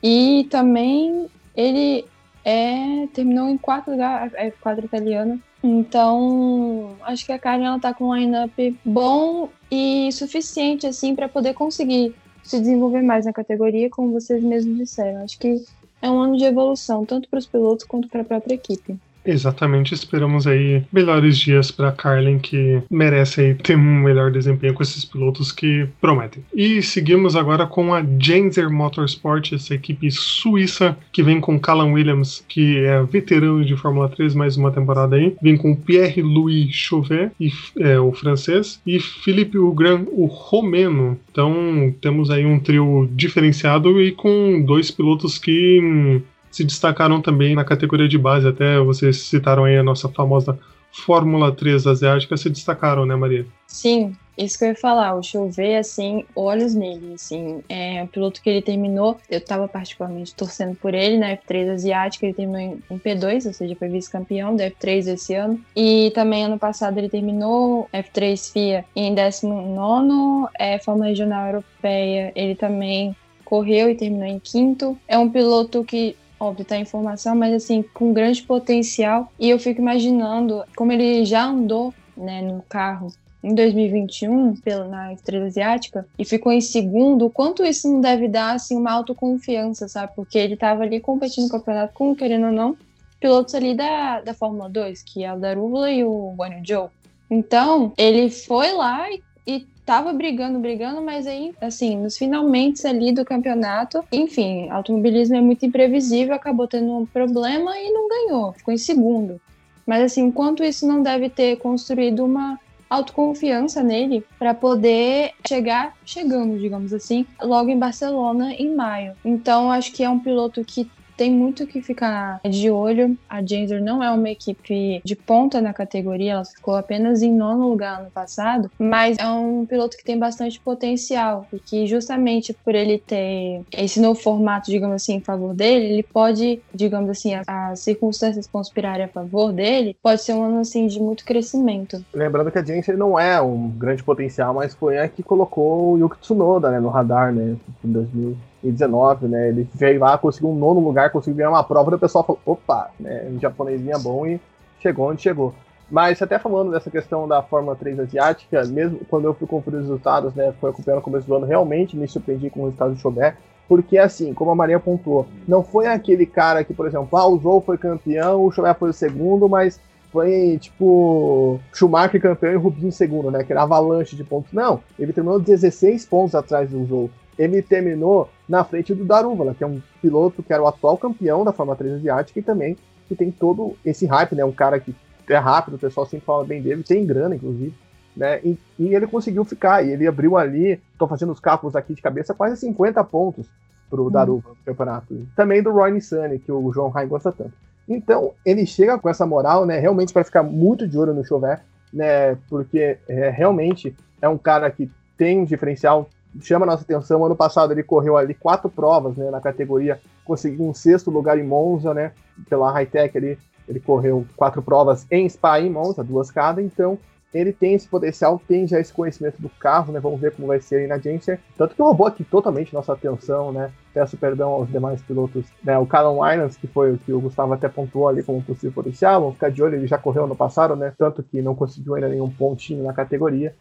[0.03, 2.05] E também ele
[2.45, 5.39] é, terminou em quarto lugar, F4 italiana.
[5.63, 11.29] Então, acho que a Karen ela tá com um line-up bom e suficiente assim para
[11.29, 15.23] poder conseguir se desenvolver mais na categoria, como vocês mesmos disseram.
[15.23, 15.63] Acho que
[16.01, 18.99] é um ano de evolução, tanto para os pilotos quanto para a própria equipe.
[19.25, 24.83] Exatamente, esperamos aí melhores dias para Carlin, que merece aí ter um melhor desempenho com
[24.83, 26.43] esses pilotos que prometem.
[26.55, 32.45] E seguimos agora com a Genzer Motorsport, essa equipe suíça que vem com Callum Williams,
[32.49, 35.37] que é veterano de Fórmula 3, mais uma temporada aí.
[35.43, 41.19] Vem com Pierre-Louis Chauvet, e, é, o francês, e Philippe Hugran, o romeno.
[41.31, 47.55] Então temos aí um trio diferenciado e com dois pilotos que hum, se destacaram também
[47.55, 50.59] na categoria de base, até vocês citaram aí a nossa famosa
[50.93, 53.47] Fórmula 3 asiática, se destacaram, né, Maria?
[53.67, 58.43] Sim, isso que eu ia falar, o Chauvet, assim, olhos nele, assim, é um piloto
[58.43, 62.99] que ele terminou, eu tava particularmente torcendo por ele na F3 asiática, ele terminou em,
[62.99, 67.89] P2, ou seja, foi vice-campeão da F3 esse ano, e também ano passado ele terminou
[67.93, 74.99] F3 FIA em 19 é, Fórmula Regional Europeia, ele também correu e terminou em quinto,
[75.07, 79.31] é um piloto que óbvio, tá em formação, mas assim, com grande potencial.
[79.39, 83.13] E eu fico imaginando como ele já andou, né, no carro
[83.43, 88.29] em 2021 pela, na Estrela Asiática e ficou em segundo, o quanto isso não deve
[88.29, 90.13] dar assim uma autoconfiança, sabe?
[90.15, 92.77] Porque ele estava ali competindo no campeonato com, querendo ou não,
[93.19, 96.91] pilotos ali da, da Fórmula 2, que é o Darúvula e o Guanyu Zhou.
[97.31, 103.11] Então, ele foi lá e, e tava brigando, brigando, mas aí, assim, nos finalmente ali
[103.11, 108.73] do campeonato, enfim, automobilismo é muito imprevisível, acabou tendo um problema e não ganhou, ficou
[108.73, 109.41] em segundo.
[109.85, 112.57] Mas assim, enquanto isso não deve ter construído uma
[112.89, 119.15] autoconfiança nele para poder chegar chegando, digamos assim, logo em Barcelona em maio.
[119.25, 120.89] Então acho que é um piloto que
[121.21, 123.15] tem muito que ficar de olho.
[123.29, 127.69] A Genzer não é uma equipe de ponta na categoria, ela ficou apenas em nono
[127.69, 132.75] lugar ano passado, mas é um piloto que tem bastante potencial e que justamente por
[132.75, 137.47] ele ter esse novo formato, digamos assim, em favor dele, ele pode, digamos assim, as,
[137.47, 142.03] as circunstâncias conspirarem a favor dele, pode ser um ano assim de muito crescimento.
[142.15, 145.99] Lembrando que a Genser não é um grande potencial, mas foi a que colocou o
[145.99, 149.49] Yuki Tsunoda né, no radar, né, em 2000 2019, né?
[149.49, 152.41] Ele veio lá, conseguiu um nono lugar, conseguiu ganhar uma prova, e o pessoal falou,
[152.45, 153.29] opa, né?
[153.31, 154.41] Um japonesinho bom e
[154.81, 155.55] chegou onde chegou.
[155.91, 159.87] Mas até falando dessa questão da Fórmula 3 asiática, mesmo quando eu fui conferir os
[159.87, 160.53] resultados, né?
[160.61, 163.35] Foi acompanhando no começo do ano, realmente me surpreendi com o resultado do Chauvet.
[163.69, 167.39] Porque, assim, como a Maria pontuou, não foi aquele cara que, por exemplo, ah, o
[167.39, 169.81] Zou foi campeão, o Chauvet foi o segundo, mas
[170.13, 173.45] foi tipo Schumacher campeão e Rubinho segundo, né?
[173.45, 174.53] Que era avalanche de pontos.
[174.53, 179.63] Não, ele terminou 16 pontos atrás do Zou ele terminou na frente do Darúvala, que
[179.63, 182.77] é um piloto que era o atual campeão da Fórmula 3 asiática e também
[183.07, 184.45] que tem todo esse hype, né?
[184.45, 184.93] Um cara que
[185.29, 187.73] é rápido, o pessoal sempre fala bem dele, tem grana, inclusive.
[188.17, 188.41] Né?
[188.43, 192.03] E, e ele conseguiu ficar, e ele abriu ali, estou fazendo os cálculos aqui de
[192.03, 193.47] cabeça, quase 50 pontos
[193.89, 194.11] pro hum.
[194.11, 195.27] Daruva no campeonato.
[195.37, 197.53] Também do Roy Nissany, que o João Rai gosta tanto.
[197.89, 201.61] Então, ele chega com essa moral, né, realmente para ficar muito de olho no Chauvet,
[201.93, 206.09] né, porque é, realmente é um cara que tem um diferencial,
[206.41, 207.25] chama nossa atenção.
[207.25, 211.45] Ano passado ele correu ali quatro provas né, na categoria, conseguiu um sexto lugar em
[211.45, 212.13] Monza, né?
[212.49, 216.99] Pela Hightech ali, ele correu quatro provas em Spa e em Monza, duas cada, então
[217.33, 220.01] ele tem esse potencial, tem já esse conhecimento do carro, né?
[220.01, 221.39] Vamos ver como vai ser aí na Genser.
[221.57, 223.71] Tanto que roubou aqui totalmente nossa atenção, né?
[223.95, 225.79] Peço perdão aos demais pilotos, né?
[225.79, 229.21] O Callum Islands, que foi o que o Gustavo até pontuou ali como possível potencial,
[229.21, 230.93] vamos ficar de olho, ele já correu ano passado, né?
[230.99, 233.55] Tanto que não conseguiu ainda nenhum pontinho na categoria.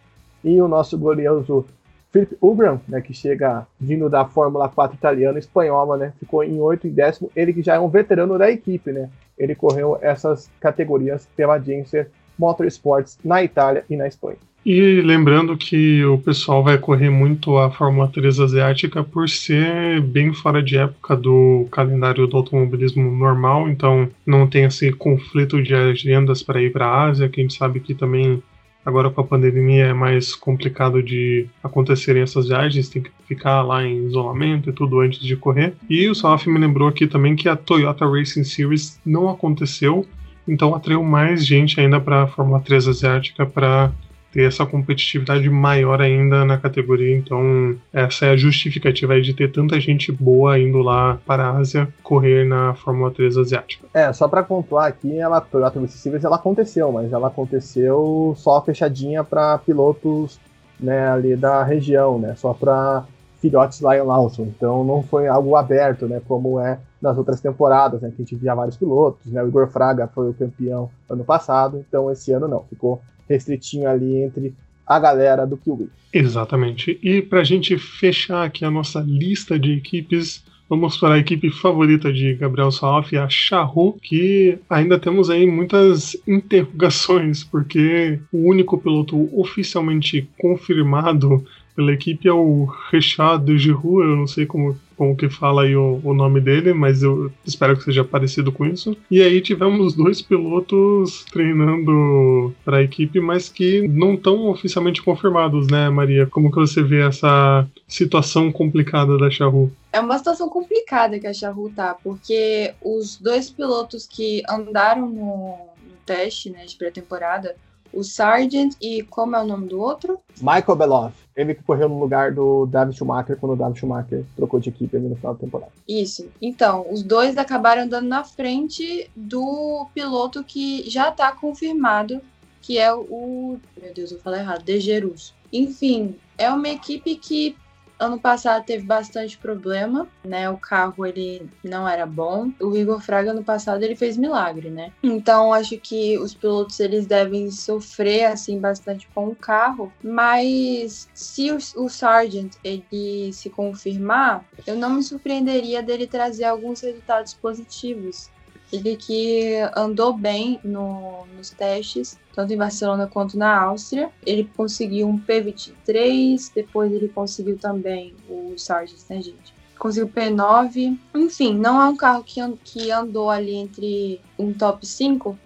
[0.44, 1.66] E o nosso glorioso
[2.12, 6.88] Philip Ubram, né, que chega vindo da Fórmula 4 italiana, espanhola, né, ficou em 8
[6.88, 11.28] e décimo, ele que já é um veterano da equipe, né, ele correu essas categorias
[11.36, 14.38] pela Genser Motorsports na Itália e na Espanha.
[14.66, 20.34] E lembrando que o pessoal vai correr muito a Fórmula 3 asiática por ser bem
[20.34, 26.44] fora de época do calendário do automobilismo normal, então não tem esse conflito de agendas
[26.44, 28.44] para ir para a Ásia, que a gente sabe que também
[28.86, 33.84] Agora com a pandemia é mais complicado de acontecerem essas viagens, tem que ficar lá
[33.84, 35.74] em isolamento e tudo antes de correr.
[35.90, 40.06] E o Salaf me lembrou aqui também que a Toyota Racing Series não aconteceu,
[40.48, 43.92] então atraiu mais gente ainda para a Fórmula 3 asiática para
[44.32, 47.18] ter essa competitividade maior ainda na categoria.
[47.18, 51.88] Então, essa é a justificativa de ter tanta gente boa indo lá para a Ásia
[52.04, 53.88] correr na Fórmula 3 asiática.
[53.94, 59.24] É, só para pontuar aqui, ela Toyota Series ela aconteceu, mas ela aconteceu só fechadinha
[59.24, 60.40] para pilotos
[60.80, 63.04] né, ali da região, né, só para
[63.42, 64.44] filhotes Lion Lawson.
[64.44, 68.36] Então, não foi algo aberto, né, como é nas outras temporadas, né, que a gente
[68.36, 72.48] via vários pilotos, né, o Igor Fraga foi o campeão ano passado, então esse ano
[72.48, 74.54] não, ficou restritinho ali entre
[74.86, 75.90] a galera do Kiwi.
[76.12, 77.00] Exatamente.
[77.04, 81.52] E para a gente fechar aqui a nossa lista de equipes, vamos para a equipe
[81.52, 88.78] favorita de Gabriel Salaf, a Charru, que ainda temos aí muitas interrogações, porque o único
[88.78, 95.16] piloto oficialmente confirmado pela equipe é o Richard de Giroud, eu não sei como como
[95.16, 98.98] que fala aí o, o, nome dele, mas eu espero que seja parecido com isso.
[99.10, 105.68] E aí tivemos dois pilotos treinando para a equipe, mas que não estão oficialmente confirmados,
[105.70, 106.28] né, Maria?
[106.28, 109.72] Como que você vê essa situação complicada da Charru?
[109.94, 115.58] É uma situação complicada que a Charru tá, porque os dois pilotos que andaram no,
[115.82, 117.56] no teste né, de pré-temporada
[117.94, 120.20] o Sargent e como é o nome do outro?
[120.42, 121.16] Michael Beloff.
[121.36, 124.98] Ele que correu no lugar do David Schumacher quando o David Schumacher trocou de equipe
[124.98, 125.72] no final da temporada.
[125.88, 126.28] Isso.
[126.42, 132.22] Então, os dois acabaram andando na frente do piloto que já está confirmado,
[132.62, 133.58] que é o.
[133.82, 135.34] Meu Deus, eu falei errado, De Jerus.
[135.52, 137.56] Enfim, é uma equipe que
[138.00, 140.50] Ano passado teve bastante problema, né?
[140.50, 142.50] O carro ele não era bom.
[142.62, 144.94] O Igor Fraga ano passado ele fez milagre, né?
[145.04, 151.52] Então acho que os pilotos eles devem sofrer assim bastante com o carro, mas se
[151.52, 158.30] o, o Sargent ele se confirmar, eu não me surpreenderia dele trazer alguns resultados positivos
[158.72, 164.12] ele que andou bem no, nos testes, tanto em Barcelona quanto na Áustria.
[164.26, 169.54] Ele conseguiu um P23, depois ele conseguiu também o Sargent, né, gente?
[169.78, 170.98] Conseguiu P9.
[171.16, 175.38] Enfim, não é um carro que, que andou ali entre um top 5,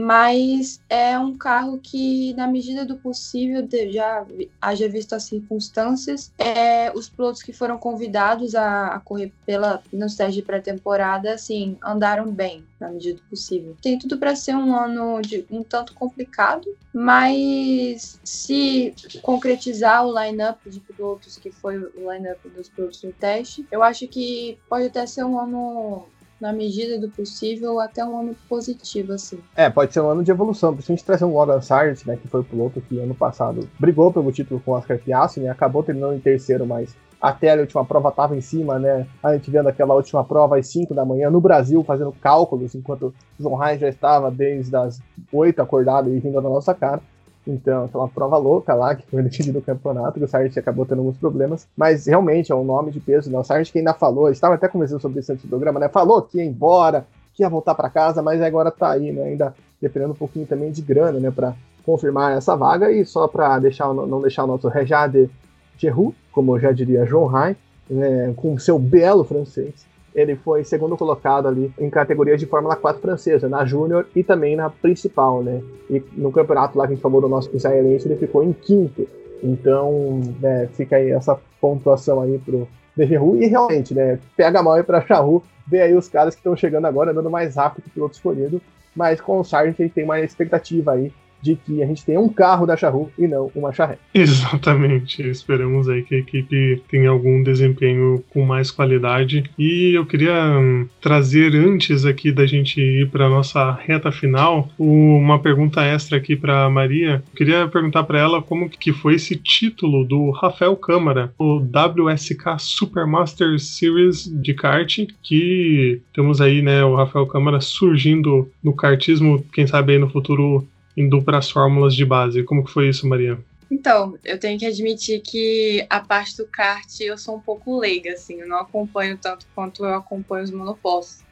[0.00, 4.24] mas é um carro que, na medida do possível, já
[4.62, 10.14] haja visto as circunstâncias, é, os pilotos que foram convidados a, a correr pela, nos
[10.14, 13.76] testes de pré-temporada, assim, andaram bem, na medida do possível.
[13.82, 20.70] Tem tudo para ser um ano de, um tanto complicado, mas se concretizar o line-up
[20.70, 25.04] de pilotos, que foi o line-up dos pilotos no teste, eu acho que pode até
[25.06, 26.06] ser um ano
[26.40, 29.38] na medida do possível, até um ano positivo, assim.
[29.56, 32.40] É, pode ser um ano de evolução, principalmente trazer um Logan Sargent, né, que foi
[32.40, 36.14] o piloto que ano passado brigou pelo título com o Oscar Piastri, né, acabou terminando
[36.14, 39.94] em terceiro, mas até a última prova estava em cima, né, a gente vendo aquela
[39.94, 44.30] última prova às 5 da manhã no Brasil, fazendo cálculos, enquanto João Reis já estava
[44.30, 45.00] desde as
[45.32, 47.00] 8 acordado e rindo na nossa cara.
[47.48, 50.98] Então, aquela prova louca lá, que foi decidido o campeonato, que o Sargent acabou tendo
[50.98, 51.66] alguns problemas.
[51.74, 53.38] Mas realmente é um nome de peso, né?
[53.38, 55.88] O Sargent que ainda falou, estava até conversando sobre isso antes do programa, né?
[55.88, 59.24] Falou que ia embora, que ia voltar para casa, mas agora tá aí, né?
[59.24, 61.30] Ainda dependendo um pouquinho também de grana, né?
[61.30, 61.54] Para
[61.86, 62.92] confirmar essa vaga.
[62.92, 65.30] E só para deixar, não deixar o nosso Rejade
[65.78, 67.56] Gerroux, como já diria João Rai,
[67.88, 68.34] né?
[68.36, 69.86] com seu belo francês,
[70.18, 74.56] ele foi segundo colocado ali em categorias de Fórmula 4 francesa, na Júnior e também
[74.56, 75.62] na principal, né?
[75.88, 79.06] E no campeonato lá que a gente falou do nosso israelense, ele ficou em quinto.
[79.42, 82.66] Então, né, fica aí essa pontuação aí pro
[82.96, 83.36] Dejeru.
[83.40, 86.86] E realmente, né, pega mal aí pra Charru, vê aí os caras que estão chegando
[86.86, 88.60] agora, andando mais rápido que o piloto escolhido.
[88.94, 92.28] Mas com o Sargent ele tem uma expectativa aí de que a gente tenha um
[92.28, 94.00] carro da Charru e não uma charrete.
[94.14, 95.22] Exatamente.
[95.28, 99.44] Esperamos aí que a equipe tenha algum desempenho com mais qualidade.
[99.58, 105.38] E eu queria hum, trazer antes aqui da gente ir para nossa reta final uma
[105.38, 107.22] pergunta extra aqui para Maria.
[107.32, 112.58] Eu queria perguntar para ela como que foi esse título do Rafael Câmara, o WSK
[112.58, 119.66] Supermaster Series de kart, que temos aí, né, o Rafael Câmara surgindo no kartismo, quem
[119.66, 120.66] sabe aí no futuro
[120.98, 122.42] indo para as fórmulas de base.
[122.42, 123.38] Como que foi isso, Maria?
[123.70, 128.12] Então, eu tenho que admitir que a parte do kart eu sou um pouco leiga,
[128.12, 131.22] assim, eu não acompanho tanto quanto eu acompanho os monopostos.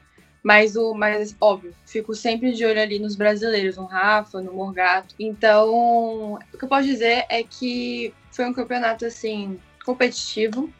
[0.42, 5.14] Mas o, mas óbvio, fico sempre de olho ali nos brasileiros, no Rafa, no Morgato.
[5.18, 10.70] Então, o que eu posso dizer é que foi um campeonato assim competitivo,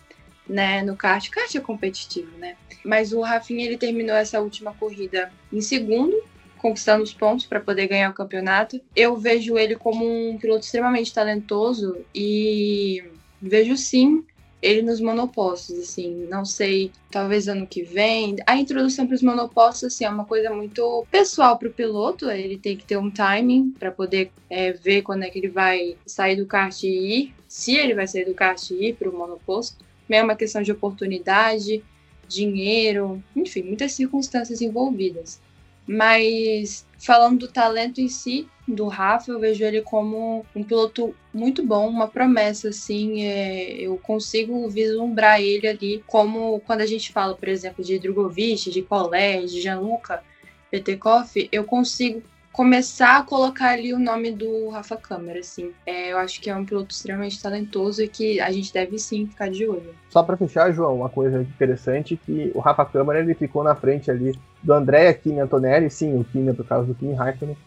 [0.49, 1.29] né, no kart.
[1.31, 2.57] Kart é competitivo, né?
[2.85, 6.17] Mas o Rafinha ele terminou essa última corrida em segundo,
[6.67, 8.81] conquistando os pontos para poder ganhar o campeonato.
[8.95, 13.05] Eu vejo ele como um piloto extremamente talentoso e
[13.41, 14.25] vejo sim
[14.61, 18.35] ele nos monopostos, assim, não sei, talvez ano que vem.
[18.45, 22.59] A introdução para os monopostos, assim, é uma coisa muito pessoal para o piloto, ele
[22.59, 26.35] tem que ter um timing para poder é, ver quando é que ele vai sair
[26.35, 29.85] do kart e ir, se ele vai sair do kart e ir para o monoposto.
[30.09, 31.85] É uma questão de oportunidade,
[32.27, 35.41] dinheiro, enfim, muitas circunstâncias envolvidas.
[35.87, 41.65] Mas falando do talento em si, do Rafa, eu vejo ele como um piloto muito
[41.65, 43.23] bom, uma promessa, assim.
[43.23, 48.71] é, eu consigo vislumbrar ele ali como quando a gente fala, por exemplo, de Drogovic,
[48.71, 50.23] de Collet, de Gianluca
[50.71, 52.23] Petekoff, eu consigo
[52.57, 55.73] começar a colocar ali o nome do Rafa Câmara, assim.
[55.85, 59.27] É, eu acho que é um piloto extremamente talentoso e que a gente deve sim
[59.27, 59.95] ficar de olho.
[60.09, 64.11] Só para fechar, João, uma coisa interessante que o Rafa Câmara ele ficou na frente
[64.11, 64.33] ali
[64.63, 67.59] do Andrea Kimi Antonelli, sim, o Kimi por causa do Kimi Raikkonen,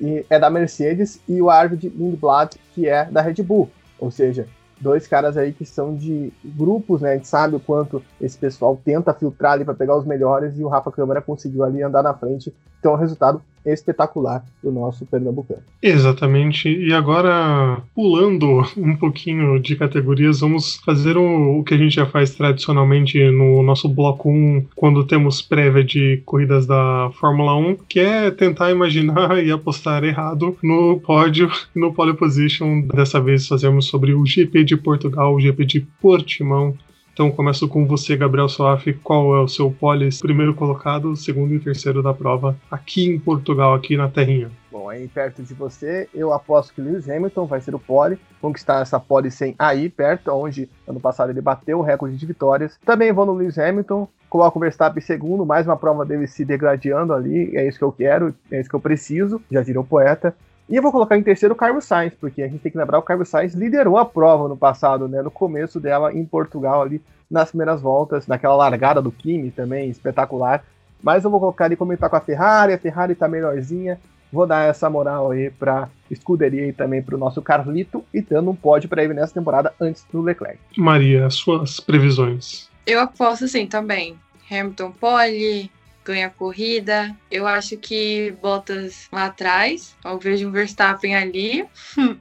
[0.00, 3.70] e é da Mercedes, e o Arvid Lindblad, que é da Red Bull.
[3.98, 4.48] Ou seja,
[4.80, 7.12] dois caras aí que são de grupos, né?
[7.12, 10.64] A gente sabe o quanto esse pessoal tenta filtrar ali para pegar os melhores, e
[10.64, 12.54] o Rafa Câmara conseguiu ali andar na frente.
[12.78, 13.42] Então, é um resultado
[13.72, 15.62] espetacular do nosso pernambucano.
[15.82, 16.68] Exatamente.
[16.68, 22.06] E agora, pulando um pouquinho de categorias, vamos fazer o, o que a gente já
[22.06, 28.00] faz tradicionalmente no nosso bloco 1, quando temos prévia de corridas da Fórmula 1, que
[28.00, 32.82] é tentar imaginar e apostar errado no pódio no pole position.
[32.82, 36.76] Dessa vez fazemos sobre o GP de Portugal, o GP de Portimão.
[37.18, 38.92] Então começo com você, Gabriel Soaf.
[39.02, 43.74] Qual é o seu pole primeiro colocado, segundo e terceiro da prova aqui em Portugal,
[43.74, 44.52] aqui na terrinha?
[44.70, 48.82] Bom, aí perto de você, eu aposto que Lewis Hamilton vai ser o pole, conquistar
[48.82, 52.78] essa pole 100 aí perto, onde ano passado ele bateu o recorde de vitórias.
[52.86, 56.44] Também vou no Lewis Hamilton, coloco o Verstappen em segundo, mais uma prova dele se
[56.44, 60.36] degradando ali, é isso que eu quero, é isso que eu preciso, já virou poeta.
[60.68, 62.98] E eu vou colocar em terceiro o Carlos Sainz, porque a gente tem que lembrar,
[62.98, 67.00] o Carlos Sainz liderou a prova no passado, né, no começo dela em Portugal ali,
[67.30, 70.62] nas primeiras voltas, naquela largada do Kimi também, espetacular.
[71.02, 73.98] Mas eu vou colocar ele como ele tá com a Ferrari, a Ferrari tá melhorzinha,
[74.32, 78.54] Vou dar essa moral aí pra escuderia e também pro nosso Carlito e dando um
[78.54, 80.58] pódio pra ele nessa temporada antes do Leclerc.
[80.76, 82.68] Maria, suas previsões.
[82.86, 84.16] Eu aposto assim também.
[84.50, 85.70] Hamilton pole,
[86.08, 87.14] ganha corrida.
[87.30, 89.94] Eu acho que Bottas lá atrás.
[90.04, 91.68] Eu vejo um Verstappen ali.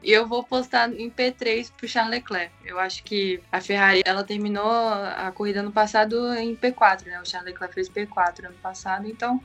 [0.03, 2.51] e eu vou postar em P3 pro Charles Leclerc.
[2.65, 7.21] Eu acho que a Ferrari, ela terminou a corrida ano passado em P4, né?
[7.21, 9.41] O Charles Leclerc fez P4 ano passado, então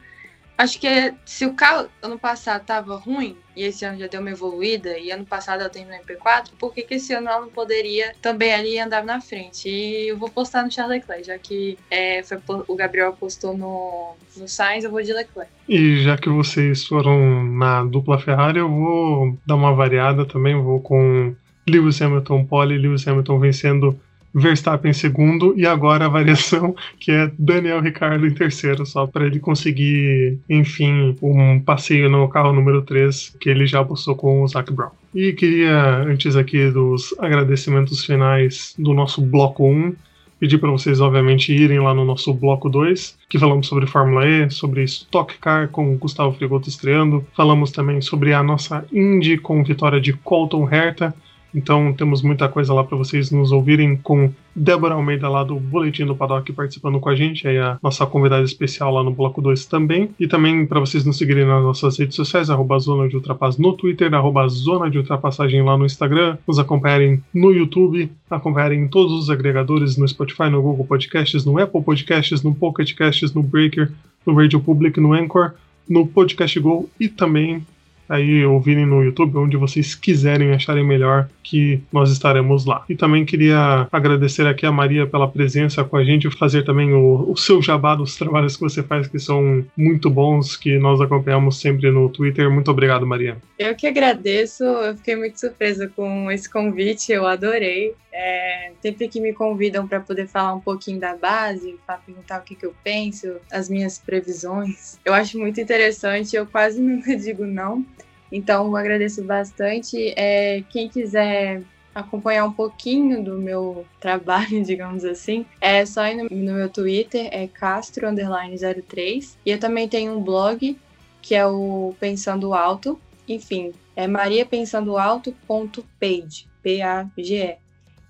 [0.57, 4.31] Acho que se o carro ano passado tava ruim e esse ano já deu uma
[4.31, 7.49] evoluída e ano passado ela terminou em P4, por que, que esse ano ela não
[7.49, 9.69] poderia também ali andar na frente?
[9.69, 12.39] E eu vou postar no Charles Leclerc, já que é, foi,
[12.69, 15.51] o Gabriel apostou no, no Sainz, eu vou de Leclerc.
[15.69, 20.81] E já que vocês foram na dupla Ferrari, eu vou dar uma variada também, vou
[20.81, 21.35] com
[21.69, 24.01] Lewis Hamilton pole, Lewis Hamilton vencendo
[24.35, 29.27] Verstappen em segundo e agora a variação que é Daniel Ricardo em terceiro, só para
[29.27, 34.49] ele conseguir, enfim, um passeio no carro número 3 que ele já apostou com o
[34.49, 34.91] Zac Brown.
[35.15, 39.95] E queria, antes aqui dos agradecimentos finais do nosso bloco 1,
[40.43, 44.51] pedir para vocês, obviamente, irem lá no nosso bloco 2, que falamos sobre Fórmula E,
[44.51, 47.25] sobre Stock Car com o Gustavo Frigoto estreando.
[47.37, 51.15] Falamos também sobre a nossa Indy com vitória de Colton Herta
[51.55, 56.05] então temos muita coisa lá para vocês nos ouvirem com Débora Almeida lá do Boletim
[56.05, 59.67] do Paddock participando com a gente, aí a nossa convidada especial lá no Bloco 2
[59.67, 60.11] também.
[60.19, 63.73] E também para vocês nos seguirem nas nossas redes sociais, arroba Zona de Ultrapass no
[63.73, 69.13] Twitter, arroba Zona de Ultrapassagem lá no Instagram, nos acompanharem no YouTube, acompanharem em todos
[69.13, 73.91] os agregadores no Spotify, no Google Podcasts, no Apple Podcasts, no Pocket Casts, no Breaker,
[74.27, 75.53] no Radio Public, no Anchor,
[75.89, 77.65] no Podcast Go e também
[78.09, 82.85] aí ouvirem no YouTube, onde vocês quiserem acharem melhor que nós estaremos lá.
[82.89, 87.31] E também queria agradecer aqui a Maria pela presença com a gente, fazer também o,
[87.31, 91.61] o seu jabá dos trabalhos que você faz, que são muito bons, que nós acompanhamos
[91.61, 92.51] sempre no Twitter.
[92.51, 93.37] Muito obrigado, Maria.
[93.59, 97.95] Eu que agradeço, eu fiquei muito surpresa com esse convite, eu adorei.
[98.15, 102.43] É, sempre que me convidam para poder falar um pouquinho da base, para perguntar o
[102.43, 107.47] que, que eu penso, as minhas previsões, eu acho muito interessante, eu quase nunca digo
[107.47, 107.85] não.
[108.33, 110.13] Então, eu agradeço bastante.
[110.17, 111.63] É, quem quiser
[111.95, 117.29] acompanhar um pouquinho do meu trabalho, digamos assim, é só ir no, no meu Twitter,
[117.31, 119.37] é castro03.
[119.45, 120.79] E eu também tenho um blog,
[121.21, 122.99] que é o Pensando Alto.
[123.29, 127.62] Enfim, é mariapensandoalto.page, P-A-G-E.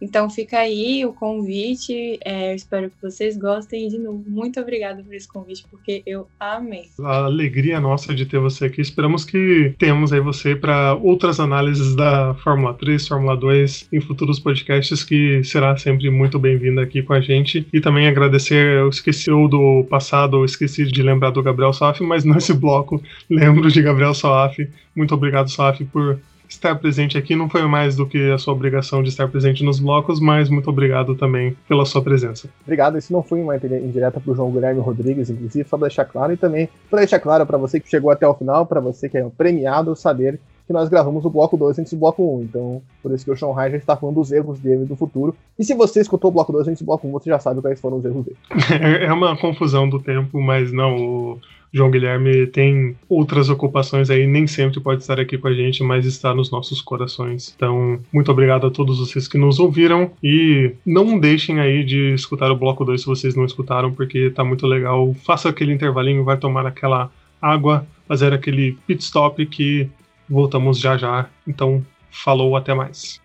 [0.03, 2.19] Então fica aí o convite.
[2.25, 3.87] É, eu espero que vocês gostem.
[3.87, 6.87] E de novo, muito obrigada por esse convite, porque eu amei.
[7.01, 8.81] A alegria nossa de ter você aqui.
[8.81, 14.41] Esperamos que tenhamos aí você para outras análises da Fórmula 3, Fórmula 2 em futuros
[14.41, 17.65] podcasts, que será sempre muito bem-vinda aqui com a gente.
[17.73, 22.25] E também agradecer, eu esqueci do passado, eu esqueci de lembrar do Gabriel Saf, mas
[22.25, 23.01] nesse bloco
[23.31, 24.69] lembro de Gabriel Saf.
[24.97, 26.19] Muito obrigado, Saf, por
[26.53, 29.81] estar presente aqui não foi mais do que a sua obrigação de estar presente nos
[29.81, 32.49] blocos, mas muito obrigado também pela sua presença.
[32.63, 36.05] Obrigado, isso não foi uma indireta para o João Guilherme Rodrigues, inclusive, só para deixar
[36.05, 39.09] claro, e também para deixar claro para você que chegou até o final, para você
[39.09, 42.39] que é premiado, saber que nós gravamos o bloco 2 antes do bloco 1.
[42.39, 42.43] Um.
[42.43, 45.35] Então, por isso que o Sean Ryan já está falando dos erros dele do futuro.
[45.59, 47.61] E se você escutou o bloco 2 antes do bloco 1, um, você já sabe
[47.61, 48.37] quais foram os erros dele.
[49.03, 50.97] É uma confusão do tempo, mas não.
[50.97, 51.39] O
[51.73, 56.05] João Guilherme tem outras ocupações aí, nem sempre pode estar aqui com a gente, mas
[56.05, 57.55] está nos nossos corações.
[57.57, 62.51] Então, muito obrigado a todos vocês que nos ouviram e não deixem aí de escutar
[62.51, 65.15] o bloco 2 se vocês não escutaram, porque tá muito legal.
[65.25, 67.11] Faça aquele intervalinho, vai tomar aquela
[67.41, 69.89] água, fazer aquele pit stop que
[70.29, 71.29] voltamos já já.
[71.47, 73.22] Então, falou, até mais.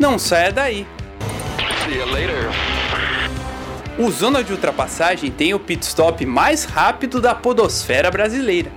[0.00, 0.86] Não saia daí.
[3.98, 8.72] O Zona de Ultrapassagem tem o pit stop mais rápido da podosfera brasileira.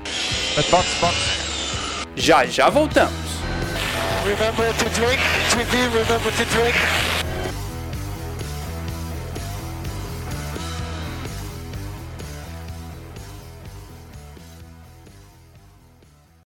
[2.13, 3.13] Já já voltamos.
[4.25, 5.21] Remember to drink,
[5.93, 7.22] remember to drink.